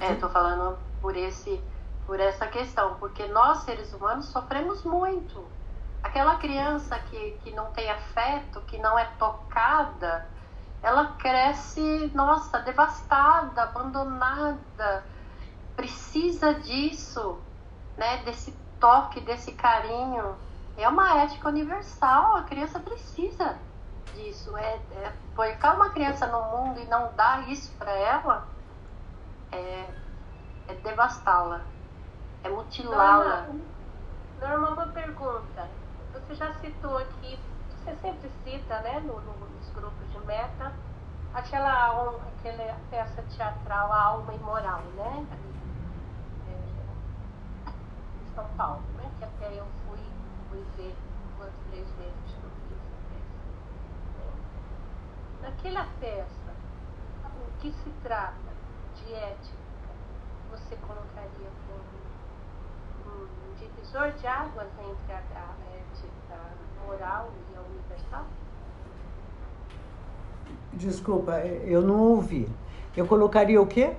[0.00, 1.62] É, estou falando por esse
[2.06, 5.44] por essa questão, porque nós seres humanos sofremos muito.
[6.02, 10.26] Aquela criança que, que não tem afeto, que não é tocada,
[10.82, 15.04] ela cresce, nossa, devastada, abandonada,
[15.76, 17.38] precisa disso,
[17.96, 20.36] né, desse toque, desse carinho.
[20.76, 23.56] É uma ética universal, a criança precisa
[24.14, 24.56] disso.
[24.56, 28.48] É, é colocar uma criança no mundo e não dar isso para ela
[29.52, 29.86] é,
[30.66, 31.60] é devastá-la,
[32.42, 33.46] é mutilá-la.
[34.40, 35.68] Norma, uma pergunta.
[36.12, 37.38] Você já citou aqui,
[37.70, 39.32] você sempre cita, né, no, no,
[39.72, 40.72] nos grupos de meta,
[41.34, 45.26] aquela, aquela peça teatral A Alma Imoral, né?
[46.48, 49.10] É, em São Paulo, né?
[49.18, 50.00] Que até eu fui,
[50.50, 50.94] fui ver
[51.36, 52.42] duas, três vezes
[55.40, 56.54] naquela peça,
[57.24, 58.52] o que se trata
[58.94, 59.58] de ética,
[60.50, 66.38] você colocaria como um divisor de águas entre a, a ética
[66.86, 68.26] moral e a universal?
[70.72, 72.48] Desculpa, eu não ouvi.
[72.96, 73.94] Eu colocaria o quê?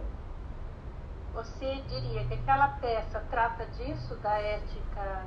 [1.34, 5.26] Você diria que aquela peça trata disso, da ética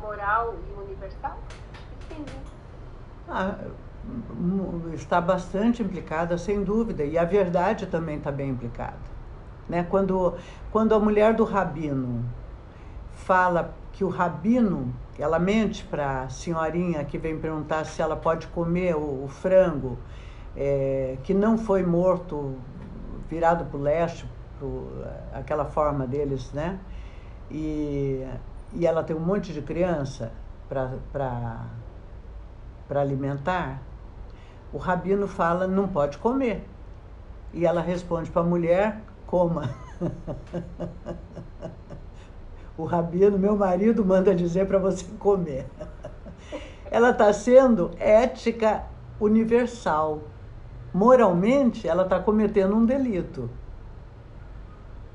[0.00, 1.38] moral e universal?
[2.08, 2.24] Sim.
[3.28, 3.56] Ah,
[4.92, 8.98] está bastante implicada, sem dúvida, e a verdade também está bem implicada.
[9.68, 9.86] Né?
[9.88, 10.34] Quando,
[10.70, 12.24] quando a mulher do rabino
[13.12, 18.46] fala que o rabino, ela mente para a senhorinha que vem perguntar se ela pode
[18.48, 19.96] comer o, o frango,
[20.56, 22.54] é, que não foi morto,
[23.28, 24.26] virado para o leste,
[24.58, 24.88] pro,
[25.32, 26.78] aquela forma deles, né?
[27.50, 28.24] E,
[28.72, 30.32] e ela tem um monte de criança
[30.68, 31.66] para
[32.90, 33.80] alimentar
[34.74, 36.66] o rabino fala, não pode comer.
[37.52, 39.70] E ela responde para a mulher, coma.
[42.76, 45.64] o rabino, meu marido, manda dizer para você comer.
[46.90, 48.82] ela está sendo ética
[49.20, 50.22] universal.
[50.94, 53.50] Moralmente, ela está cometendo um delito.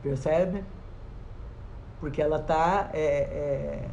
[0.03, 0.65] Percebe?
[2.01, 3.89] Porque ela está, é, é,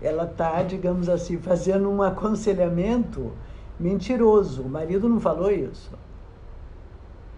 [0.00, 3.32] ela tá, digamos assim, fazendo um aconselhamento
[3.78, 4.62] mentiroso.
[4.62, 5.90] O marido não falou isso.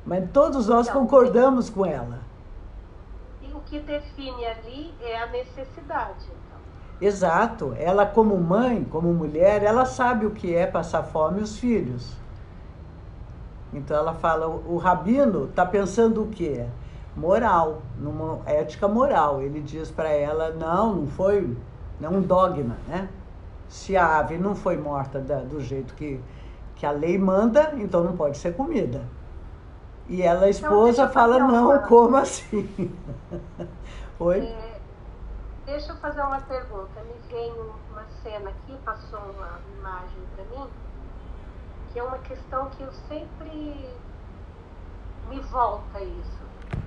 [0.07, 2.21] Mas todos nós não, concordamos com ela.
[3.43, 6.25] E o que define ali é a necessidade.
[6.27, 6.59] Então.
[7.01, 7.75] Exato.
[7.77, 12.22] Ela, como mãe, como mulher, ela sabe o que é passar fome os filhos.
[13.73, 16.67] Então ela fala, o rabino está pensando o quê?
[17.17, 19.41] Moral, numa ética moral.
[19.41, 21.57] Ele diz para ela, não, não foi,
[21.99, 23.09] não é um dogma, né?
[23.69, 26.21] Se a ave não foi morta da, do jeito que,
[26.77, 29.03] que a lei manda, então não pode ser comida.
[30.09, 31.79] E ela, a esposa, então, fala, não, uma...
[31.79, 32.95] como assim?
[34.21, 34.41] Oi?
[34.41, 34.81] É,
[35.65, 37.01] deixa eu fazer uma pergunta.
[37.01, 40.69] Me veio uma cena aqui, passou uma imagem para mim,
[41.93, 43.95] que é uma questão que eu sempre
[45.29, 46.43] me volta isso.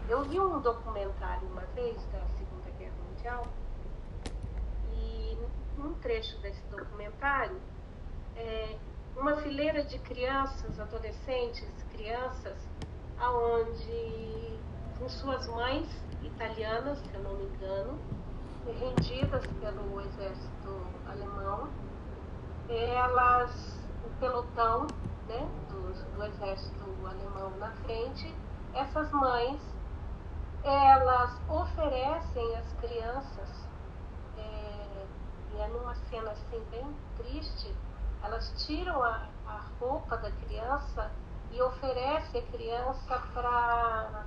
[0.10, 3.46] Eu vi um documentário uma vez da Segunda Guerra Mundial
[5.86, 7.60] um trecho desse documentário,
[8.36, 8.76] é,
[9.16, 12.58] uma fileira de crianças, adolescentes, crianças,
[13.20, 14.60] aonde
[14.98, 15.88] com suas mães
[16.24, 18.00] italianas, se eu não me engano,
[18.80, 21.70] rendidas pelo exército alemão,
[22.68, 23.75] elas,
[24.06, 24.88] o pelotão
[25.28, 28.34] né, do, do exército alemão na frente,
[28.74, 29.60] essas mães,
[30.64, 33.68] elas oferecem às crianças,
[34.38, 35.06] é,
[35.54, 36.86] e é numa cena assim bem
[37.18, 37.76] triste,
[38.24, 41.12] elas tiram a, a roupa da criança
[41.52, 44.26] e oferecem a criança para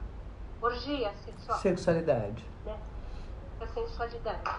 [0.63, 1.59] orgia sexual.
[1.59, 2.45] Sexualidade.
[2.65, 2.79] Né?
[3.61, 4.51] A sensualidade.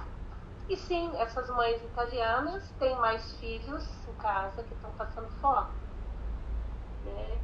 [0.69, 5.67] E sim, essas mães italianas têm mais filhos em casa que estão passando fome.
[7.05, 7.37] Né?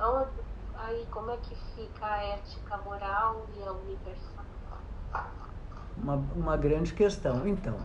[0.00, 0.30] Onde,
[0.76, 4.44] aí como é que fica a ética moral e a universal?
[5.96, 7.46] Uma, uma grande questão.
[7.46, 7.76] Então,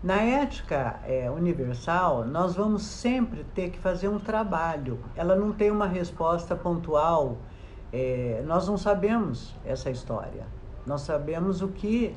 [0.00, 5.00] na ética é, universal, nós vamos sempre ter que fazer um trabalho.
[5.16, 7.38] Ela não tem uma resposta pontual.
[7.92, 10.46] É, nós não sabemos essa história.
[10.86, 12.16] Nós sabemos o que,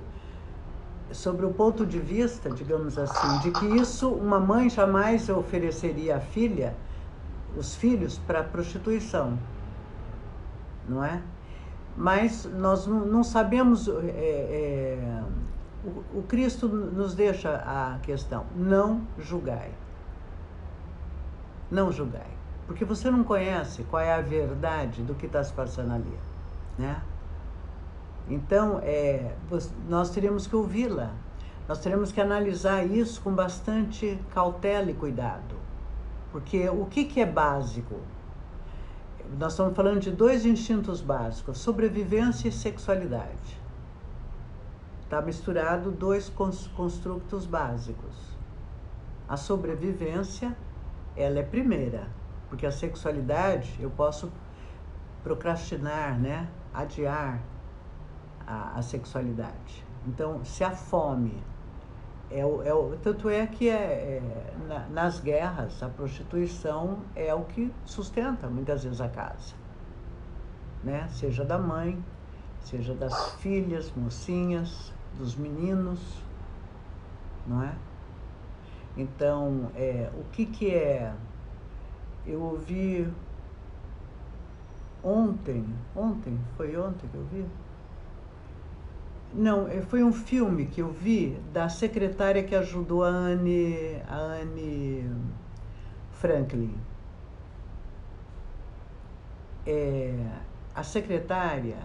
[1.12, 6.20] sobre o ponto de vista, digamos assim, de que isso uma mãe jamais ofereceria à
[6.20, 6.76] filha,
[7.58, 9.38] os filhos, para prostituição.
[10.88, 11.22] Não é?
[11.96, 13.88] Mas nós não sabemos.
[13.88, 15.24] É, é,
[15.84, 19.72] o, o Cristo nos deixa a questão: não julgai.
[21.70, 22.28] Não julgai.
[22.66, 26.18] Porque você não conhece qual é a verdade do que está se passando ali.
[26.78, 27.02] Né?
[28.30, 29.34] Então, é,
[29.88, 31.12] nós teríamos que ouvi-la.
[31.68, 35.56] Nós teremos que analisar isso com bastante cautela e cuidado.
[36.32, 37.96] Porque o que, que é básico?
[39.38, 43.60] Nós estamos falando de dois instintos básicos: sobrevivência e sexualidade.
[45.04, 48.16] Está misturado dois construtos básicos.
[49.28, 50.56] A sobrevivência,
[51.16, 52.08] ela é primeira,
[52.48, 54.32] porque a sexualidade eu posso
[55.24, 56.48] procrastinar, né?
[56.72, 57.40] Adiar
[58.50, 59.86] a, a sexualidade.
[60.08, 61.44] Então, se a fome
[62.32, 67.34] é o, é o, tanto é que é, é na, nas guerras a prostituição é
[67.34, 69.54] o que sustenta muitas vezes a casa,
[70.84, 71.08] né?
[71.10, 72.04] Seja da mãe,
[72.62, 76.00] seja das filhas, mocinhas, dos meninos,
[77.46, 77.74] não é?
[78.98, 81.14] Então, é, o que que é?
[82.26, 83.12] Eu ouvi
[85.04, 87.46] ontem, ontem, foi ontem que eu vi?
[89.34, 94.16] Não, é, foi um filme que eu vi da secretária que ajudou a Anne, a
[94.18, 95.10] Anne
[96.12, 96.76] Franklin.
[99.66, 100.14] É,
[100.74, 101.78] a secretária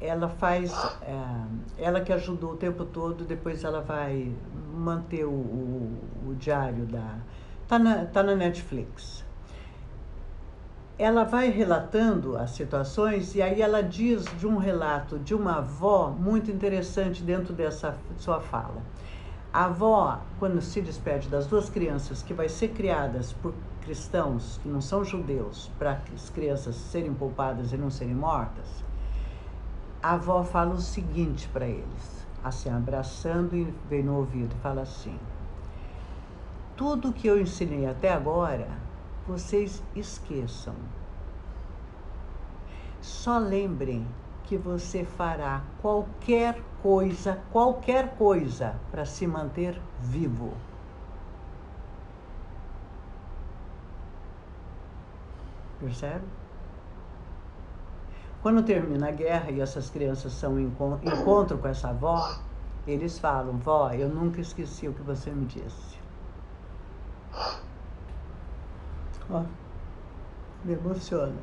[0.00, 0.72] ela faz,
[1.02, 4.32] é, ela que ajudou o tempo todo, depois ela vai
[4.72, 7.18] manter o, o, o diário da.
[7.66, 9.24] Tá na, tá na Netflix.
[10.98, 16.10] Ela vai relatando as situações e aí ela diz de um relato de uma avó
[16.10, 18.82] muito interessante dentro dessa sua fala.
[19.52, 24.68] A avó, quando se despede das duas crianças que vai ser criadas por cristãos que
[24.68, 28.66] não são judeus, para as crianças serem poupadas e não serem mortas,
[30.02, 35.16] a avó fala o seguinte para eles, assim, abraçando e vem no ouvido, fala assim:
[36.76, 38.68] tudo que eu ensinei até agora,
[39.28, 40.74] vocês esqueçam.
[43.02, 44.06] Só lembrem
[44.44, 50.54] que você fará qualquer coisa, qualquer coisa para se manter vivo.
[55.78, 56.24] Percebe?
[58.40, 60.72] Quando termina a guerra e essas crianças são em
[61.04, 62.38] encontro com essa avó,
[62.86, 65.98] eles falam: Vó, eu nunca esqueci o que você me disse.
[69.30, 69.42] Ó,
[70.64, 71.36] me emociona.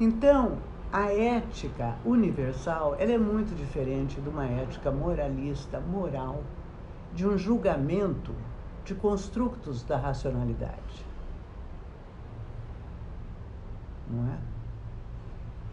[0.00, 0.58] Então,
[0.92, 6.42] a ética universal ela é muito diferente de uma ética moralista, moral,
[7.14, 8.34] de um julgamento
[8.84, 11.06] de construtos da racionalidade.
[14.08, 14.38] Não é?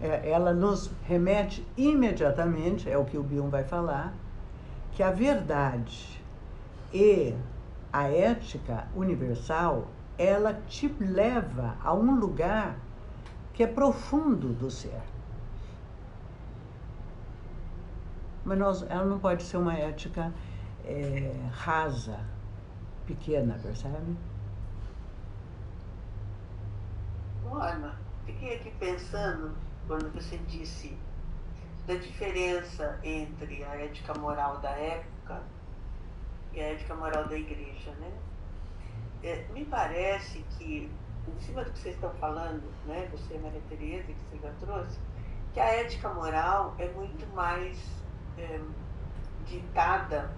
[0.03, 4.13] é, ela nos remete imediatamente, é o que o Bion vai falar,
[4.91, 6.21] que a verdade
[6.93, 7.33] e
[7.91, 9.87] a ética universal,
[10.17, 12.77] ela te leva a um lugar
[13.53, 15.01] que é profundo do ser.
[18.43, 20.33] Mas nós, ela não pode ser uma ética
[20.83, 22.19] é, rasa,
[23.05, 24.17] pequena, percebe?
[27.51, 27.95] Ana,
[28.25, 29.55] fiquei aqui pensando
[29.87, 30.97] quando você disse
[31.87, 35.41] da diferença entre a ética moral da época
[36.53, 38.11] e a ética moral da igreja, né?
[39.23, 40.91] É, me parece que,
[41.27, 44.99] em cima do que vocês estão falando, né, você, Maria Tereza, que você já trouxe,
[45.53, 47.77] que a ética moral é muito mais
[48.37, 48.59] é,
[49.45, 50.29] ditada,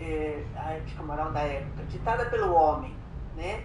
[0.00, 2.96] é, a ética moral da época, ditada pelo homem,
[3.36, 3.64] né?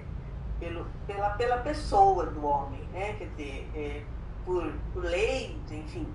[0.60, 3.14] Pelo, pela, pela pessoa do homem, né?
[3.14, 4.04] Quer dizer, é,
[4.44, 6.12] por, por leis, enfim,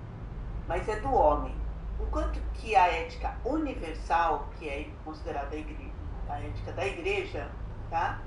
[0.67, 1.55] mas é do homem.
[1.99, 5.91] Enquanto que a ética universal, que é considerada a, igreja,
[6.29, 7.49] a ética da igreja,
[7.89, 8.19] tá?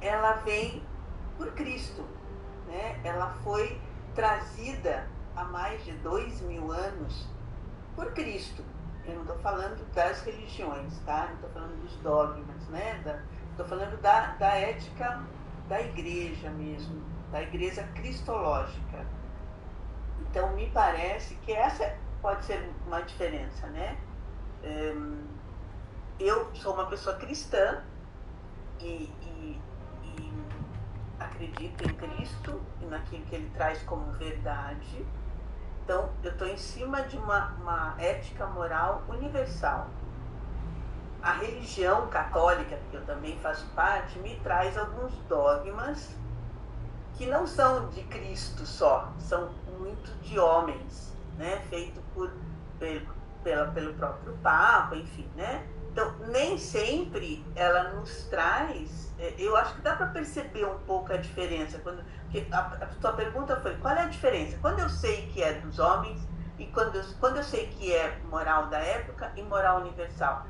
[0.00, 0.82] ela vem
[1.36, 2.04] por Cristo.
[2.66, 3.00] Né?
[3.04, 3.80] Ela foi
[4.14, 7.28] trazida há mais de dois mil anos
[7.94, 8.64] por Cristo.
[9.04, 11.26] Eu não estou falando das religiões, tá?
[11.26, 13.22] Não estou falando dos dogmas, né?
[13.50, 15.22] Estou falando da, da ética
[15.68, 19.06] da igreja mesmo, da igreja cristológica.
[20.20, 23.96] Então, me parece que essa pode ser uma diferença, né?
[26.18, 27.84] Eu sou uma pessoa cristã
[28.80, 29.60] e, e,
[30.04, 30.32] e
[31.18, 35.06] acredito em Cristo e naquilo que Ele traz como verdade.
[35.84, 39.88] Então, eu estou em cima de uma, uma ética moral universal.
[41.22, 46.16] A religião católica, que eu também faço parte, me traz alguns dogmas
[47.14, 51.64] que não são de Cristo só, são muito de homens, né?
[51.70, 52.30] feito por,
[52.78, 53.06] pelo,
[53.42, 55.28] pela, pelo próprio Papa, enfim.
[55.34, 55.66] Né?
[55.96, 59.14] Então, nem sempre ela nos traz.
[59.18, 61.78] É, eu acho que dá para perceber um pouco a diferença.
[61.78, 62.04] Quando,
[62.52, 64.58] a, a sua pergunta foi: qual é a diferença?
[64.58, 66.20] Quando eu sei que é dos homens
[66.58, 70.46] e quando eu, quando eu sei que é moral da época e moral universal.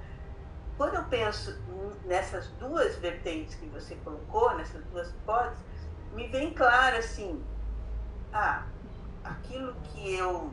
[0.77, 1.57] Quando eu penso
[2.05, 5.63] nessas duas vertentes que você colocou, nessas duas hipóteses,
[6.13, 7.41] me vem claro assim:
[8.33, 8.67] ah,
[9.23, 10.53] aquilo que eu,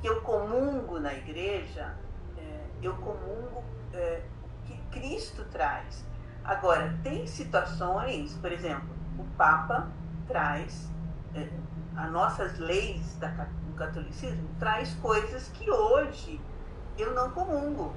[0.00, 1.92] que eu comungo na igreja,
[2.38, 3.64] é, eu comungo
[3.96, 4.22] é,
[4.66, 6.04] que Cristo traz.
[6.44, 8.88] Agora, tem situações, por exemplo,
[9.18, 9.88] o Papa
[10.28, 10.88] traz,
[11.34, 11.48] é,
[11.96, 16.40] as nossas leis da, do catolicismo traz coisas que hoje
[16.98, 17.94] eu não comungo.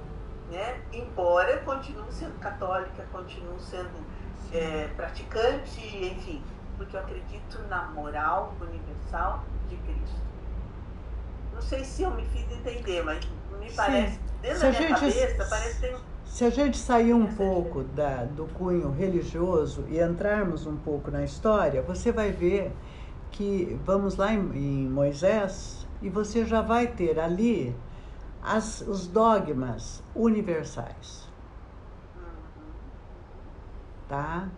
[0.50, 0.82] Né?
[0.92, 4.04] Embora continue sendo católica, continuo sendo
[4.52, 6.42] é, praticante, enfim,
[6.76, 10.20] porque eu acredito na moral universal de Cristo.
[11.54, 13.24] Não sei se eu me fiz entender, mas
[13.60, 14.20] me parece, Sim.
[14.40, 15.96] dentro se da minha gente, cabeça, parece que tem
[16.30, 21.24] se a gente sair um pouco da, do cunho religioso e entrarmos um pouco na
[21.24, 22.72] história, você vai ver
[23.32, 27.74] que vamos lá em, em Moisés e você já vai ter ali
[28.40, 31.28] as, os dogmas universais.
[34.08, 34.48] Tá?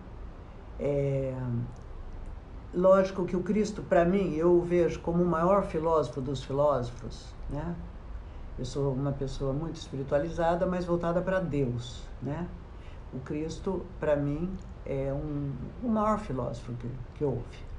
[0.79, 1.35] É,
[2.75, 7.35] lógico que o Cristo, para mim, eu o vejo como o maior filósofo dos filósofos,
[7.49, 7.75] né?
[8.59, 12.47] Eu sou uma pessoa muito espiritualizada, mas voltada para Deus, né?
[13.13, 17.73] O Cristo, para mim, é um, o maior filósofo que, que houve.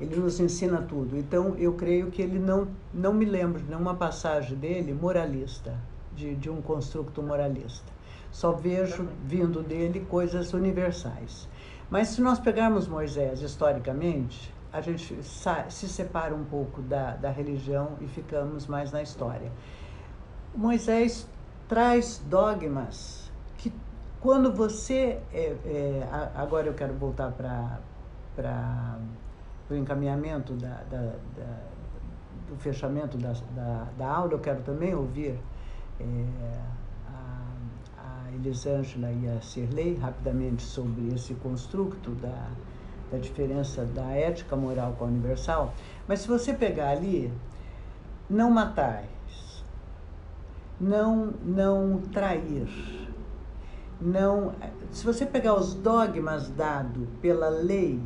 [0.00, 1.16] Ele nos ensina tudo.
[1.16, 5.74] Então, eu creio que ele não, não me lembro de nenhuma passagem dele moralista,
[6.14, 7.90] de, de um construto moralista.
[8.30, 11.48] Só vejo vindo dele coisas universais.
[11.88, 17.92] Mas se nós pegarmos Moisés historicamente, a gente se separa um pouco da, da religião
[18.00, 19.50] e ficamos mais na história.
[20.56, 21.28] Moisés
[21.68, 23.72] traz dogmas que,
[24.20, 25.20] quando você.
[25.32, 28.98] É, é, agora eu quero voltar para
[29.70, 31.56] o encaminhamento da, da, da,
[32.48, 35.38] do fechamento da, da, da, aula, eu quero também ouvir.
[36.00, 36.04] É,
[38.36, 42.48] Elisângela e a Cirlei rapidamente sobre esse construto da,
[43.10, 45.74] da diferença da ética moral com a universal.
[46.06, 47.32] Mas se você pegar ali,
[48.28, 49.06] não matais,
[50.80, 52.68] não, não trair,
[54.00, 54.54] não.
[54.90, 58.00] Se você pegar os dogmas dados pela lei,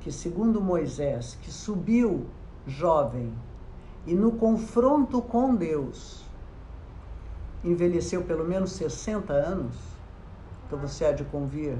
[0.00, 2.26] que segundo Moisés, que subiu
[2.66, 3.32] jovem
[4.06, 6.24] e no confronto com Deus,
[7.62, 9.76] envelheceu pelo menos 60 anos,
[10.66, 11.76] então você há de convir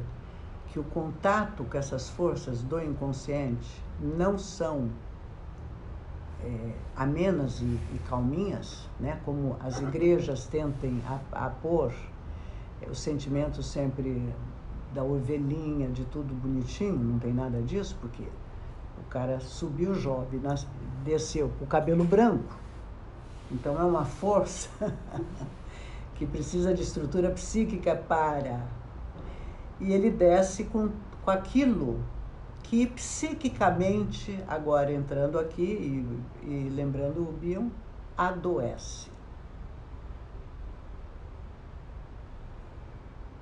[0.69, 4.89] que o contato com essas forças do inconsciente não são
[6.45, 9.21] é, amenas e, e, calminhas, né?
[9.25, 11.93] como as igrejas tentem a, a pôr
[12.83, 14.33] é, o sentimento sempre
[14.95, 18.25] da ovelhinha, de tudo bonitinho, não tem nada disso, porque
[18.99, 20.67] o cara subiu jovem, nas,
[21.05, 22.59] desceu com o cabelo branco.
[23.51, 24.69] Então é uma força
[26.15, 28.67] que precisa de estrutura psíquica para.
[29.81, 30.91] E ele desce com,
[31.25, 32.01] com aquilo
[32.63, 35.63] que psiquicamente, agora entrando aqui
[36.43, 37.69] e, e lembrando o Bion,
[38.17, 39.11] adoece.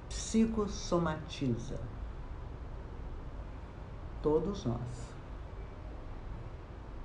[0.09, 1.79] Psicossomatiza.
[4.23, 5.09] Todos nós.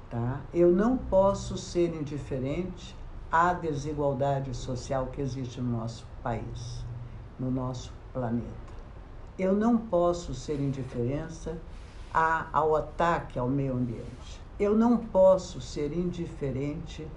[0.09, 0.41] Tá?
[0.53, 2.95] Eu não posso ser indiferente
[3.31, 6.85] à desigualdade social que existe no nosso país,
[7.39, 8.73] no nosso planeta.
[9.37, 11.57] Eu não posso ser indiferença
[12.13, 14.41] a, ao ataque ao meio ambiente.
[14.59, 17.07] Eu não posso ser indiferente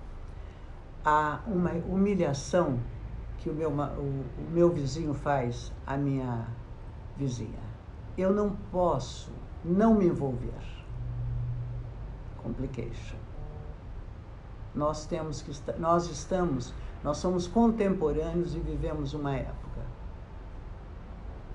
[1.04, 2.80] a uma humilhação
[3.38, 6.48] que o meu, o, o meu vizinho faz à minha
[7.16, 7.60] vizinha.
[8.16, 9.30] Eu não posso
[9.64, 10.54] não me envolver.
[12.42, 13.18] Complication.
[14.74, 16.72] Nós temos que nós estamos,
[17.02, 19.80] nós somos contemporâneos e vivemos uma época.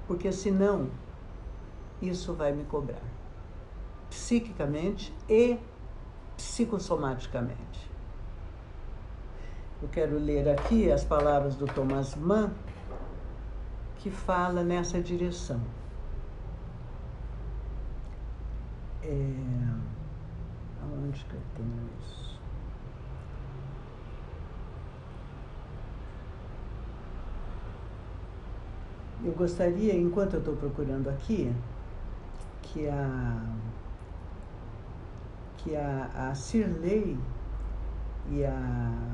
[0.08, 0.90] Porque senão
[2.02, 3.11] isso vai me cobrar
[4.12, 5.58] psiquicamente e
[6.36, 7.90] psicossomaticamente.
[9.82, 12.52] Eu quero ler aqui as palavras do Thomas Mann,
[13.98, 15.62] que fala nessa direção.
[19.02, 19.34] É...
[20.84, 22.40] Aonde que eu tenho isso?
[29.24, 31.56] Eu gostaria, enquanto eu estou procurando aqui,
[32.62, 33.42] que a
[35.64, 37.18] que a, a Cirlei
[38.30, 39.12] e a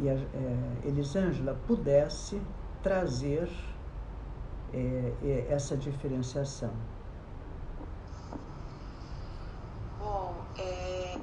[0.00, 2.42] e a é, Elisângela pudesse
[2.82, 3.48] trazer
[4.72, 6.72] é, é, essa diferenciação.
[10.00, 11.16] Bom, é,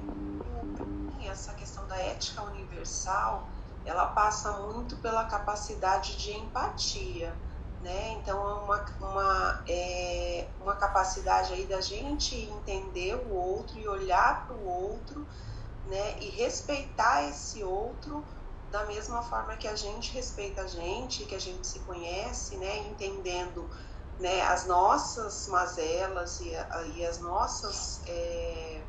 [1.28, 3.48] essa questão da ética universal,
[3.86, 7.34] ela passa muito pela capacidade de empatia,
[7.82, 8.12] né?
[8.22, 14.46] Então é uma, uma, é, uma capacidade aí da gente entender o outro e olhar
[14.46, 15.28] para o outro,
[15.88, 16.20] né?
[16.20, 18.24] E respeitar esse outro
[18.72, 22.78] da mesma forma que a gente respeita a gente, que a gente se conhece, né,
[22.88, 23.70] entendendo
[24.18, 26.54] né, as nossas mazelas e,
[26.96, 28.82] e as nossas é,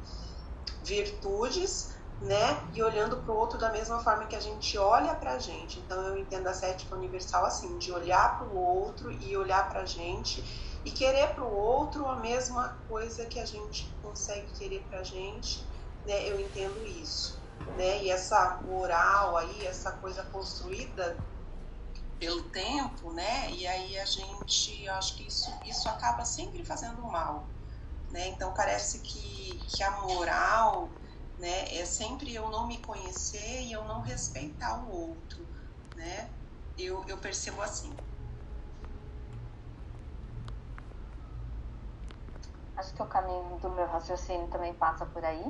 [0.85, 1.91] virtudes,
[2.21, 5.39] né, e olhando para o outro da mesma forma que a gente olha para a
[5.39, 5.81] gente.
[5.81, 9.81] Então eu entendo a ética universal assim, de olhar para o outro e olhar para
[9.81, 14.87] a gente e querer para o outro a mesma coisa que a gente consegue querer
[14.89, 15.67] para a gente,
[16.05, 17.43] né, eu entendo isso
[17.77, 18.03] né?
[18.05, 21.17] E essa moral aí, essa coisa construída
[22.19, 23.51] pelo tempo, né?
[23.51, 27.49] E aí a gente, eu acho que isso, isso acaba sempre fazendo mal,
[28.11, 28.29] né?
[28.29, 30.91] Então parece que, que a moral,
[31.43, 31.75] né?
[31.77, 35.45] É sempre eu não me conhecer e eu não respeitar o outro,
[35.95, 36.31] né?
[36.79, 37.93] Eu, eu percebo assim.
[42.77, 45.45] Acho que o caminho do meu raciocínio também passa por aí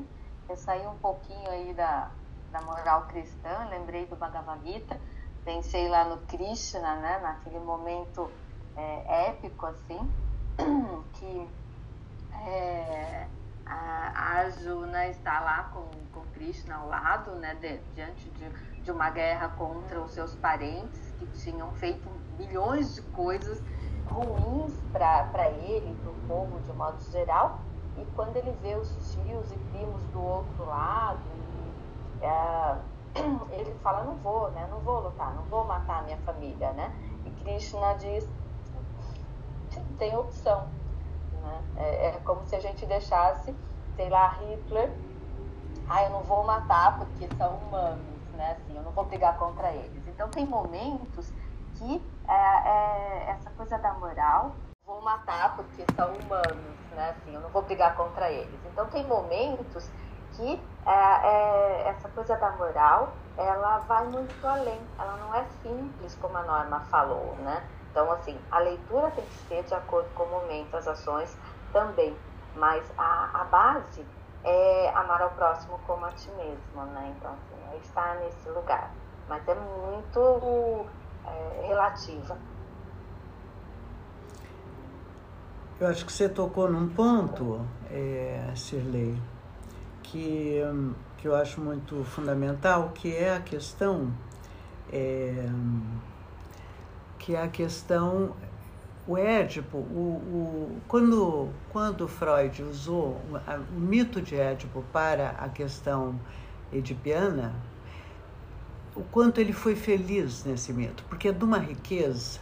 [0.48, 2.14] eu saí um pouquinho aí da,
[2.50, 5.00] da moral cristã, lembrei do Bhagavad Gita,
[5.44, 8.30] pensei lá no Krishna, né, naquele momento
[8.76, 10.12] é, épico, assim,
[11.14, 11.50] que
[12.46, 13.28] é,
[13.66, 18.48] a, a Arjuna está lá com, com Krishna ao lado, né, de, diante de,
[18.82, 22.08] de uma guerra contra os seus parentes, que tinham feito
[22.38, 23.62] milhões de coisas
[24.06, 27.60] ruins para ele, para o povo de modo geral,
[27.96, 31.20] e quando ele vê os tios e primos do outro lado,
[32.20, 32.78] e, é,
[33.52, 34.66] ele fala, não vou, né?
[34.70, 36.92] Não vou lutar, não vou matar a minha família, né?
[37.26, 38.28] E Krishna diz,
[39.98, 40.68] tem opção,
[41.42, 41.64] né?
[41.76, 43.54] É, é como se a gente deixasse,
[43.96, 44.92] sei lá, Hitler,
[45.88, 48.52] ah, eu não vou matar porque são humanos, né?
[48.52, 50.06] Assim, eu não vou brigar contra eles.
[50.06, 51.30] Então tem momentos
[51.74, 57.10] que é, é, essa coisa da moral vou matar porque são humanos, né?
[57.10, 58.64] Assim, eu não vou brigar contra eles.
[58.64, 59.90] Então tem momentos
[60.32, 66.14] que é, é, essa coisa da moral ela vai muito além, ela não é simples
[66.16, 67.62] como a norma falou, né?
[67.92, 71.36] Então assim, a leitura tem que ser de acordo com o momento, as ações
[71.72, 72.16] também,
[72.56, 74.04] mas a, a base
[74.42, 77.14] é amar ao próximo como a ti mesmo, né?
[77.16, 78.90] Então assim, é estar nesse lugar,
[79.28, 80.86] mas é muito
[81.26, 82.36] é, relativa.
[85.78, 89.20] Eu acho que você tocou num ponto, é, Cirlei,
[90.02, 90.60] que,
[91.18, 94.12] que eu acho muito fundamental, que é a questão,
[94.92, 95.44] é,
[97.22, 98.36] que é a questão,
[99.08, 100.20] o Édipo, o,
[100.70, 106.20] o, quando, quando Freud usou o, mito de Édipo para a questão
[106.70, 107.54] edipiana,
[108.94, 112.40] o quanto ele foi feliz nesse mito, porque é de uma riqueza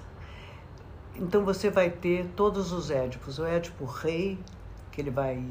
[1.20, 3.38] então você vai ter todos os Édipos.
[3.38, 4.38] O Édipo rei,
[4.90, 5.44] que ele vai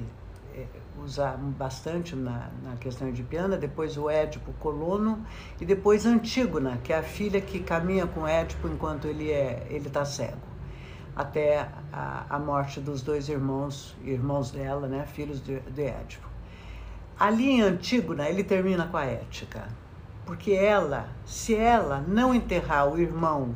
[0.54, 0.66] é,
[1.04, 5.26] usar bastante na, na questão de Piana, depois o Édipo colono
[5.60, 9.88] e depois Antígona, que é a filha que caminha com Édipo enquanto ele é ele
[9.88, 10.38] está cego,
[11.16, 16.28] até a, a, morte dos dois irmãos irmãos dela, né, filhos de, de Édipo.
[17.20, 19.68] Ali em Antígona ele termina com a ética,
[20.26, 23.56] porque ela, se ela não enterrar o irmão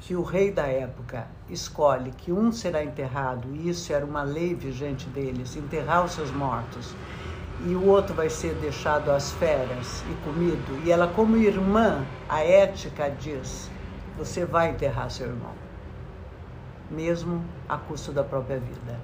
[0.00, 4.54] que o rei da época escolhe que um será enterrado, e isso era uma lei
[4.54, 6.94] vigente deles, enterrar os seus mortos,
[7.66, 12.42] e o outro vai ser deixado às feras e comido, e ela, como irmã, a
[12.42, 13.70] ética diz:
[14.16, 15.52] você vai enterrar seu irmão,
[16.90, 18.98] mesmo a custo da própria vida.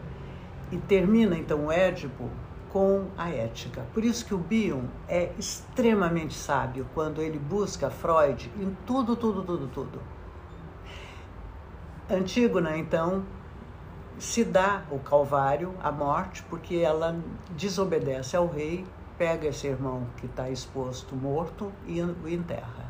[0.73, 2.29] E termina então o Édipo
[2.73, 3.87] com a ética.
[3.95, 9.45] Por isso que o Bion é extremamente sábio quando ele busca Freud em tudo, tudo,
[9.45, 10.16] tudo, tudo
[12.09, 13.25] Antígona, então,
[14.17, 17.19] se dá o Calvário, a morte, porque ela
[17.51, 18.87] desobedece ao rei,
[19.19, 22.87] pega esse irmão que está exposto morto e o enterra.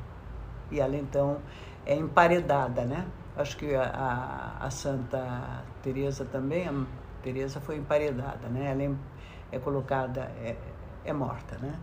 [0.70, 1.38] E ela então
[1.86, 3.06] é emparedada, né?
[3.34, 6.84] Acho que a, a, a Santa Teresa também, a
[7.22, 8.70] Teresa foi emparedada, né?
[8.70, 8.90] Ela é,
[9.52, 10.56] é colocada, é,
[11.06, 11.74] é morta, né?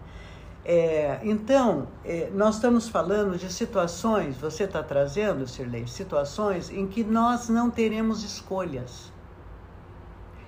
[0.66, 7.04] É, então, é, nós estamos falando de situações, você está trazendo, Sirlei, situações em que
[7.04, 9.12] nós não teremos escolhas.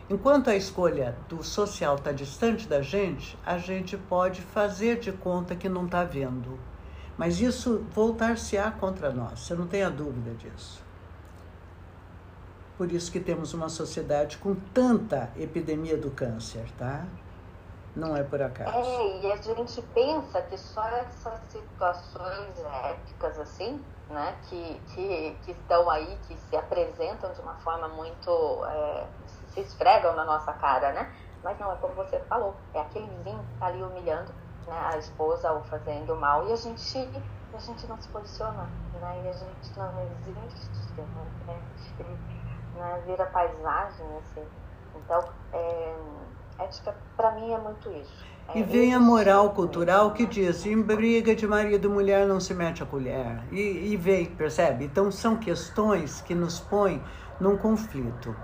[0.09, 5.55] Enquanto a escolha do social está distante da gente, a gente pode fazer de conta
[5.55, 6.57] que não está vendo.
[7.17, 10.81] Mas isso voltar-se-á contra nós, você não tenha dúvida disso.
[12.77, 17.05] Por isso que temos uma sociedade com tanta epidemia do câncer, tá?
[17.95, 18.75] Não é por acaso.
[18.75, 25.51] É, e a gente pensa que só essas situações éticas, assim, né, que, que, que
[25.51, 28.65] estão aí, que se apresentam de uma forma muito.
[28.65, 29.07] É,
[29.53, 31.15] se esfregam na nossa cara, né?
[31.41, 34.33] Mas não, é como você falou, é aquele vizinho que está ali humilhando
[34.67, 36.97] né, a esposa ou fazendo mal e a gente,
[37.53, 38.67] a gente não se posiciona,
[38.99, 39.21] né?
[39.23, 41.61] E a gente não existe, né?
[42.75, 43.03] né?
[43.05, 44.45] Vira paisagem, assim.
[44.95, 45.23] Então,
[45.53, 45.95] é,
[46.59, 48.25] Ética, para mim, é muito isso.
[48.53, 52.39] É e vem a moral cultural que diz: em briga de marido e mulher não
[52.39, 53.43] se mete a colher.
[53.51, 54.85] E, e vem, percebe?
[54.85, 57.01] Então, são questões que nos põem
[57.39, 58.35] num conflito.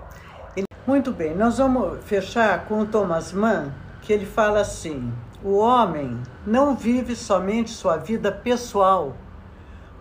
[0.84, 6.20] Muito bem, nós vamos fechar com o Thomas Mann, que ele fala assim: o homem
[6.44, 9.14] não vive somente sua vida pessoal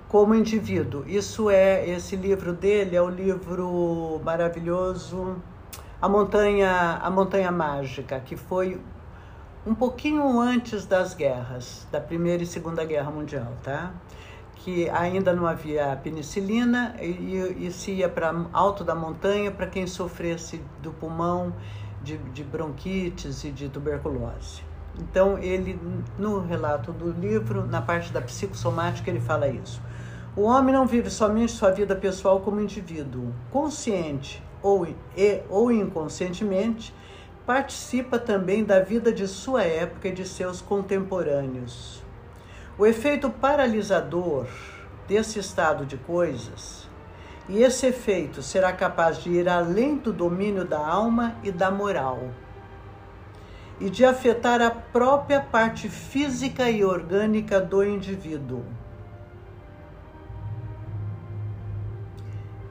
[0.10, 1.04] como indivíduo.
[1.08, 5.38] Isso é, esse livro dele é o livro maravilhoso
[6.02, 8.82] a montanha, a montanha mágica, que foi
[9.66, 13.92] um pouquinho antes das guerras, da Primeira e Segunda Guerra Mundial, tá?
[14.56, 19.86] Que ainda não havia penicilina e, e se ia para alto da montanha para quem
[19.86, 21.54] sofresse do pulmão,
[22.02, 24.64] de, de bronquites e de tuberculose.
[24.98, 25.80] Então, ele,
[26.18, 29.80] no relato do livro, na parte da psicossomática, ele fala isso.
[30.36, 36.94] O homem não vive somente sua vida pessoal como indivíduo, consciente ou, e, ou inconscientemente,
[37.46, 42.04] participa também da vida de sua época e de seus contemporâneos.
[42.78, 44.48] O efeito paralisador
[45.08, 46.88] desse estado de coisas,
[47.50, 52.20] e esse efeito será capaz de ir além do domínio da alma e da moral,
[53.80, 58.64] e de afetar a própria parte física e orgânica do indivíduo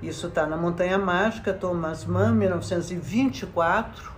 [0.02, 4.10] Isso está na Montanha Mágica, Thomas Mann, 1924,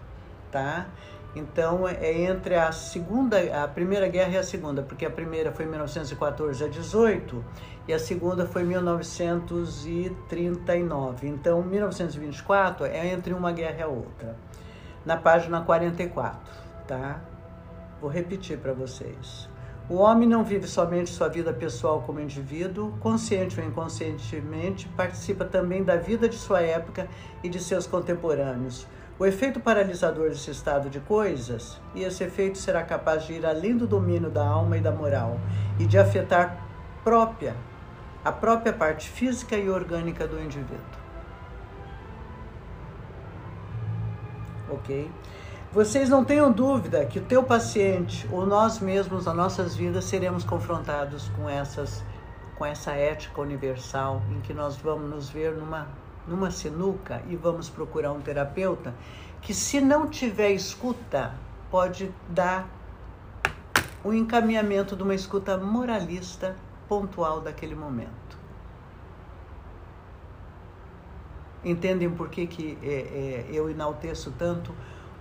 [0.50, 0.86] tá?
[1.34, 5.64] Então é entre a segunda, a primeira guerra e a segunda, porque a primeira foi
[5.64, 7.42] 1914 a 18
[7.88, 11.26] e a segunda foi 1939.
[11.26, 14.36] Então 1924 é entre uma guerra e a outra.
[15.06, 16.38] Na página 44,
[16.86, 17.20] tá?
[18.00, 19.51] Vou repetir para vocês.
[19.88, 25.82] O homem não vive somente sua vida pessoal como indivíduo, consciente ou inconscientemente, participa também
[25.82, 27.08] da vida de sua época
[27.42, 28.86] e de seus contemporâneos.
[29.18, 33.76] O efeito paralisador desse estado de coisas, e esse efeito será capaz de ir além
[33.76, 35.38] do domínio da alma e da moral,
[35.78, 36.64] e de afetar
[37.02, 37.54] própria,
[38.24, 40.78] a própria parte física e orgânica do indivíduo.
[44.70, 45.10] Ok?
[45.72, 50.44] Vocês não tenham dúvida que o teu paciente ou nós mesmos, nas nossas vidas, seremos
[50.44, 52.04] confrontados com essas
[52.58, 55.88] com essa ética universal em que nós vamos nos ver numa
[56.28, 58.94] numa sinuca e vamos procurar um terapeuta
[59.40, 61.32] que se não tiver escuta,
[61.70, 62.68] pode dar
[64.04, 66.54] o encaminhamento de uma escuta moralista
[66.86, 68.38] pontual daquele momento.
[71.64, 74.74] Entendem por que, que é, é, eu enalteço tanto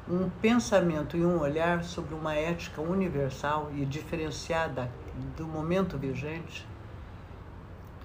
[0.10, 4.89] um pensamento e um olhar sobre uma ética universal e diferenciada
[5.38, 6.68] do momento vigente.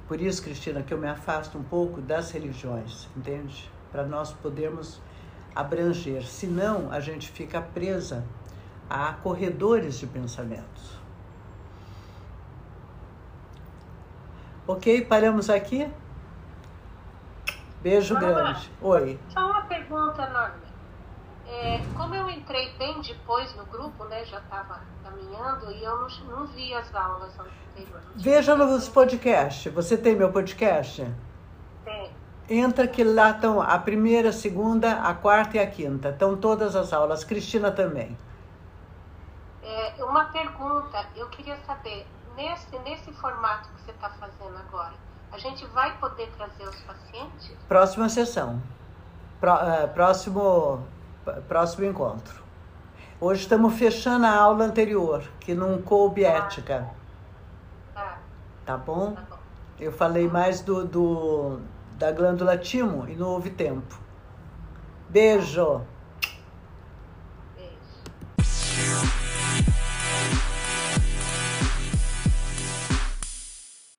[0.06, 3.70] Por isso, Cristina, que eu me afasto um pouco das religiões, entende?
[3.90, 5.00] Para nós podermos
[5.54, 6.24] abranger.
[6.24, 8.24] Senão, a gente fica presa
[8.88, 10.96] a corredores de pensamentos.
[14.66, 15.04] Ok?
[15.06, 15.90] Paramos aqui?
[17.82, 18.70] Beijo Norma, grande.
[18.80, 19.18] Oi.
[19.28, 20.65] Só uma pergunta, Norma.
[21.48, 26.08] É, como eu entrei bem depois no grupo, né, já estava caminhando e eu não,
[26.28, 28.06] não vi as aulas anteriores.
[28.16, 29.72] Veja nos podcasts.
[29.72, 31.06] Você tem meu podcast?
[31.84, 32.10] Tem.
[32.48, 36.10] Entra que lá estão a primeira, a segunda, a quarta e a quinta.
[36.10, 37.24] Estão todas as aulas.
[37.24, 38.16] Cristina também.
[39.62, 44.94] É, uma pergunta, eu queria saber, nesse, nesse formato que você está fazendo agora,
[45.32, 47.56] a gente vai poder trazer os pacientes?
[47.66, 48.62] Próxima sessão.
[49.40, 50.88] Pró- eh, próximo,
[51.48, 52.42] próximo encontro.
[53.20, 56.88] Hoje estamos fechando a aula anterior, que não coube ética.
[57.94, 58.18] Tá,
[58.64, 59.12] Tá bom?
[59.12, 59.36] tá bom.
[59.78, 61.60] Eu falei mais do, do
[61.98, 63.98] da glândula timo e não houve tempo.
[65.08, 65.82] Beijo!